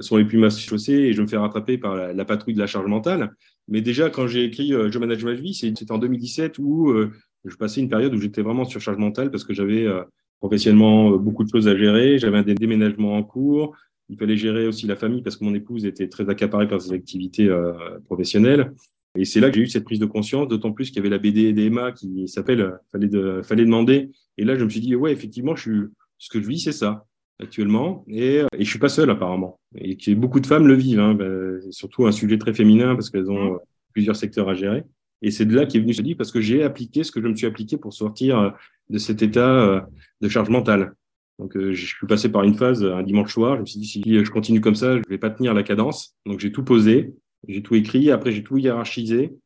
sont 0.00 0.16
les 0.16 0.24
plus 0.24 0.42
chaussés 0.58 0.92
et 0.92 1.12
je 1.12 1.22
me 1.22 1.28
fais 1.28 1.36
rattraper 1.36 1.78
par 1.78 1.94
la, 1.94 2.24
patrouille 2.24 2.54
de 2.54 2.58
la 2.58 2.66
charge 2.66 2.86
mentale. 2.86 3.32
Mais 3.68 3.80
déjà, 3.80 4.10
quand 4.10 4.26
j'ai 4.26 4.44
écrit 4.44 4.74
euh, 4.74 4.90
Je 4.90 4.98
manage 4.98 5.24
ma 5.24 5.34
vie, 5.34 5.54
c'était 5.54 5.92
en 5.92 5.98
2017 5.98 6.58
où 6.58 6.90
euh, 6.90 7.12
je 7.48 7.56
passais 7.56 7.80
une 7.80 7.88
période 7.88 8.14
où 8.14 8.20
j'étais 8.20 8.42
vraiment 8.42 8.64
sur 8.64 8.80
charge 8.80 8.98
mentale 8.98 9.30
parce 9.30 9.44
que 9.44 9.54
j'avais 9.54 9.86
euh, 9.86 10.02
professionnellement 10.40 11.12
euh, 11.12 11.18
beaucoup 11.18 11.44
de 11.44 11.48
choses 11.48 11.68
à 11.68 11.76
gérer, 11.76 12.18
j'avais 12.18 12.38
un 12.38 12.42
déménagement 12.42 13.16
en 13.16 13.22
cours, 13.22 13.76
il 14.08 14.18
fallait 14.18 14.36
gérer 14.36 14.66
aussi 14.66 14.86
la 14.86 14.96
famille 14.96 15.22
parce 15.22 15.36
que 15.36 15.44
mon 15.44 15.54
épouse 15.54 15.84
était 15.84 16.08
très 16.08 16.28
accaparée 16.28 16.68
par 16.68 16.80
ses 16.80 16.92
activités 16.92 17.48
euh, 17.48 17.72
professionnelles. 18.06 18.72
Et 19.16 19.24
c'est 19.24 19.40
là 19.40 19.50
que 19.50 19.56
j'ai 19.56 19.62
eu 19.62 19.66
cette 19.66 19.84
prise 19.84 19.98
de 19.98 20.06
conscience, 20.06 20.48
d'autant 20.48 20.72
plus 20.72 20.88
qu'il 20.88 20.96
y 20.96 21.00
avait 21.00 21.08
la 21.08 21.18
BD 21.18 21.52
d'Emma 21.52 21.92
qui 21.92 22.28
s'appelle 22.28 22.78
fallait, 22.92 23.08
de, 23.08 23.40
fallait 23.42 23.64
demander. 23.64 24.10
Et 24.36 24.44
là, 24.44 24.54
je 24.54 24.64
me 24.64 24.70
suis 24.70 24.80
dit, 24.80 24.94
ouais, 24.94 25.12
effectivement, 25.12 25.56
je 25.56 25.62
suis, 25.62 25.80
ce 26.18 26.28
que 26.30 26.40
je 26.40 26.46
vis, 26.46 26.60
c'est 26.60 26.72
ça 26.72 27.06
actuellement. 27.40 28.04
Et, 28.08 28.42
et 28.56 28.64
je 28.64 28.68
suis 28.68 28.78
pas 28.78 28.88
seul 28.88 29.10
apparemment. 29.10 29.58
Et 29.74 29.96
beaucoup 30.14 30.40
de 30.40 30.46
femmes 30.46 30.66
le 30.66 30.74
vivent. 30.74 31.00
Hein. 31.00 31.14
Ben, 31.14 31.60
surtout 31.70 32.06
un 32.06 32.12
sujet 32.12 32.38
très 32.38 32.54
féminin 32.54 32.94
parce 32.94 33.10
qu'elles 33.10 33.30
ont 33.30 33.54
mmh. 33.54 33.60
plusieurs 33.92 34.16
secteurs 34.16 34.48
à 34.48 34.54
gérer. 34.54 34.84
Et 35.22 35.30
c'est 35.30 35.44
de 35.44 35.54
là 35.54 35.66
qu'est 35.66 35.80
venu 35.80 35.94
ce 35.94 36.02
livre 36.02 36.18
parce 36.18 36.32
que 36.32 36.40
j'ai 36.40 36.62
appliqué 36.62 37.04
ce 37.04 37.10
que 37.10 37.20
je 37.20 37.26
me 37.26 37.34
suis 37.34 37.46
appliqué 37.46 37.76
pour 37.76 37.92
sortir 37.92 38.38
euh, 38.38 38.50
de 38.88 38.98
cet 38.98 39.22
état 39.22 39.62
euh, 39.62 39.80
de 40.20 40.28
charge 40.28 40.48
mentale. 40.48 40.94
Donc, 41.38 41.56
euh, 41.56 41.72
je 41.72 41.86
suis 41.86 42.06
passé 42.06 42.30
par 42.30 42.42
une 42.42 42.54
phase 42.54 42.84
un 42.84 43.02
dimanche 43.02 43.32
soir. 43.32 43.56
Je 43.56 43.60
me 43.60 43.66
suis 43.66 43.80
dit, 43.80 43.86
si 43.86 44.02
je 44.02 44.30
continue 44.30 44.60
comme 44.60 44.74
ça, 44.74 44.96
je 44.96 45.02
vais 45.08 45.18
pas 45.18 45.30
tenir 45.30 45.54
la 45.54 45.62
cadence. 45.62 46.16
Donc, 46.26 46.40
j'ai 46.40 46.52
tout 46.52 46.64
posé, 46.64 47.14
j'ai 47.46 47.62
tout 47.62 47.74
écrit. 47.74 48.10
Après, 48.10 48.32
j'ai 48.32 48.42
tout 48.42 48.58
hiérarchisé. 48.58 49.36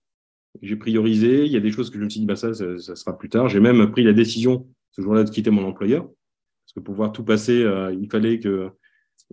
J'ai 0.60 0.76
priorisé. 0.76 1.46
Il 1.46 1.52
y 1.52 1.56
a 1.56 1.60
des 1.60 1.72
choses 1.72 1.90
que 1.90 1.98
je 1.98 2.04
me 2.04 2.08
suis 2.08 2.20
dit, 2.20 2.26
bah, 2.26 2.36
ça, 2.36 2.52
ça, 2.54 2.96
sera 2.96 3.16
plus 3.16 3.28
tard. 3.28 3.48
J'ai 3.48 3.60
même 3.60 3.90
pris 3.90 4.04
la 4.04 4.12
décision 4.12 4.66
ce 4.90 5.02
jour-là 5.02 5.24
de 5.24 5.30
quitter 5.30 5.50
mon 5.50 5.64
employeur. 5.64 6.04
Parce 6.04 6.74
que 6.74 6.80
pour 6.80 6.94
pouvoir 6.94 7.12
tout 7.12 7.24
passer, 7.24 7.66
il 7.98 8.08
fallait 8.10 8.38
que 8.38 8.70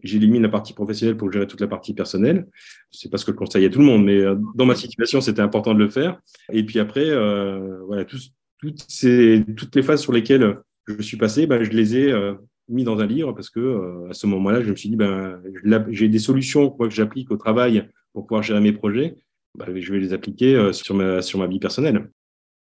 j'élimine 0.04 0.42
la 0.42 0.50
partie 0.50 0.74
professionnelle 0.74 1.18
pour 1.18 1.32
gérer 1.32 1.48
toute 1.48 1.62
la 1.62 1.68
partie 1.68 1.94
personnelle. 1.94 2.48
C'est 2.92 3.10
pas 3.10 3.18
ce 3.18 3.26
que 3.26 3.32
je 3.32 3.38
conseille 3.38 3.66
à 3.66 3.70
tout 3.70 3.80
le 3.80 3.86
monde, 3.86 4.06
mais 4.06 4.18
euh, 4.20 4.36
dans 4.56 4.66
ma 4.66 4.76
situation, 4.76 5.22
c'était 5.22 5.42
important 5.42 5.74
de 5.74 5.80
le 5.80 5.90
faire. 5.90 6.20
Et 6.52 6.64
puis 6.64 6.80
après, 6.80 7.06
euh, 7.10 8.04
toutes 8.62 9.76
les 9.76 9.84
phases 9.84 10.02
sur 10.02 10.14
lesquelles 10.14 10.58
je 10.88 11.02
suis 11.02 11.18
passé, 11.18 11.48
ben, 11.48 11.64
je 11.64 11.72
les 11.72 11.98
ai 11.98 12.12
euh, 12.12 12.34
mis 12.68 12.84
dans 12.84 13.00
un 13.00 13.06
livre 13.06 13.34
parce 13.34 13.50
que 13.50 13.60
euh, 13.60 14.10
à 14.10 14.14
ce 14.14 14.28
moment-là, 14.28 14.62
je 14.64 14.72
me 14.72 14.76
suis 14.76 14.90
dit, 14.90 14.96
ben, 14.96 15.42
j'ai 15.90 16.08
des 16.08 16.20
solutions 16.20 16.70
quoi, 16.70 16.88
que 16.88 16.94
j'applique 16.94 17.32
au 17.32 17.38
travail 17.38 17.88
pour 18.14 18.26
pouvoir 18.26 18.44
gérer 18.44 18.62
mes 18.62 18.74
projets. 18.74 19.16
Ben, 19.56 19.80
je 19.80 19.92
vais 19.92 20.00
les 20.00 20.14
appliquer 20.14 20.72
sur 20.74 20.96
ma, 20.96 21.22
sur 21.22 21.40
ma 21.40 21.48
vie 21.48 21.60
personnelle. 21.60 22.10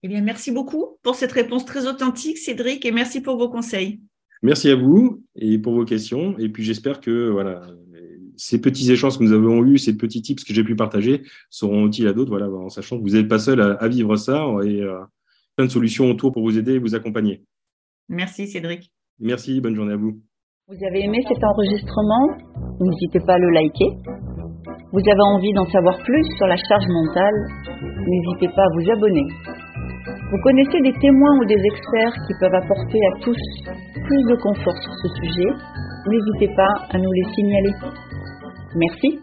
Eh 0.04 0.08
bien, 0.08 0.20
merci 0.20 0.50
beaucoup 0.50 0.98
pour 1.02 1.14
cette 1.14 1.30
réponse 1.30 1.64
très 1.64 1.86
authentique, 1.86 2.36
Cédric, 2.36 2.84
et 2.84 2.90
merci 2.90 3.20
pour 3.20 3.36
vos 3.36 3.48
conseils. 3.48 4.00
Merci 4.42 4.70
à 4.70 4.76
vous 4.76 5.22
et 5.36 5.58
pour 5.58 5.74
vos 5.74 5.84
questions. 5.84 6.36
Et 6.38 6.48
puis 6.48 6.64
j'espère 6.64 7.00
que 7.00 7.30
voilà, 7.30 7.62
ces 8.36 8.60
petits 8.60 8.90
échanges 8.90 9.18
que 9.18 9.24
nous 9.24 9.32
avons 9.32 9.64
eus, 9.64 9.78
ces 9.78 9.96
petits 9.96 10.22
tips 10.22 10.44
que 10.44 10.52
j'ai 10.52 10.64
pu 10.64 10.74
partager 10.74 11.22
seront 11.50 11.86
utiles 11.86 12.08
à 12.08 12.12
d'autres, 12.12 12.30
voilà, 12.30 12.48
en 12.50 12.68
sachant 12.68 12.98
que 12.98 13.02
vous 13.02 13.14
n'êtes 13.16 13.28
pas 13.28 13.38
seul 13.38 13.60
à, 13.60 13.88
vivre 13.88 14.16
ça 14.16 14.44
et 14.64 14.82
euh, 14.82 14.98
plein 15.56 15.66
de 15.66 15.70
solutions 15.70 16.10
autour 16.10 16.32
pour 16.32 16.42
vous 16.42 16.58
aider 16.58 16.72
et 16.72 16.78
vous 16.78 16.94
accompagner. 16.94 17.44
Merci 18.08 18.48
Cédric. 18.48 18.90
Merci, 19.20 19.60
bonne 19.60 19.76
journée 19.76 19.92
à 19.92 19.96
vous. 19.96 20.20
Vous 20.68 20.86
avez 20.88 21.04
aimé 21.04 21.18
cet 21.28 21.42
enregistrement? 21.44 22.28
N'hésitez 22.80 23.20
pas 23.26 23.34
à 23.34 23.38
le 23.38 23.50
liker. 23.50 23.90
Vous 24.92 25.00
avez 25.00 25.22
envie 25.36 25.52
d'en 25.52 25.66
savoir 25.66 25.96
plus 25.98 26.24
sur 26.36 26.46
la 26.46 26.56
charge 26.56 26.86
mentale? 26.88 27.34
N'hésitez 28.06 28.48
pas 28.54 28.62
à 28.62 28.68
vous 28.74 28.90
abonner. 28.90 29.26
Vous 30.04 30.38
connaissez 30.42 30.80
des 30.80 30.92
témoins 31.00 31.38
ou 31.40 31.44
des 31.44 31.60
experts 31.62 32.14
qui 32.26 32.34
peuvent 32.40 32.54
apporter 32.54 32.98
à 33.06 33.20
tous 33.20 33.36
plus 33.94 34.22
de 34.30 34.36
confort 34.42 34.76
sur 34.76 34.92
ce 35.02 35.08
sujet 35.22 35.50
N'hésitez 36.08 36.52
pas 36.56 36.74
à 36.90 36.98
nous 36.98 37.12
les 37.12 37.34
signaler. 37.34 37.72
Merci. 38.74 39.20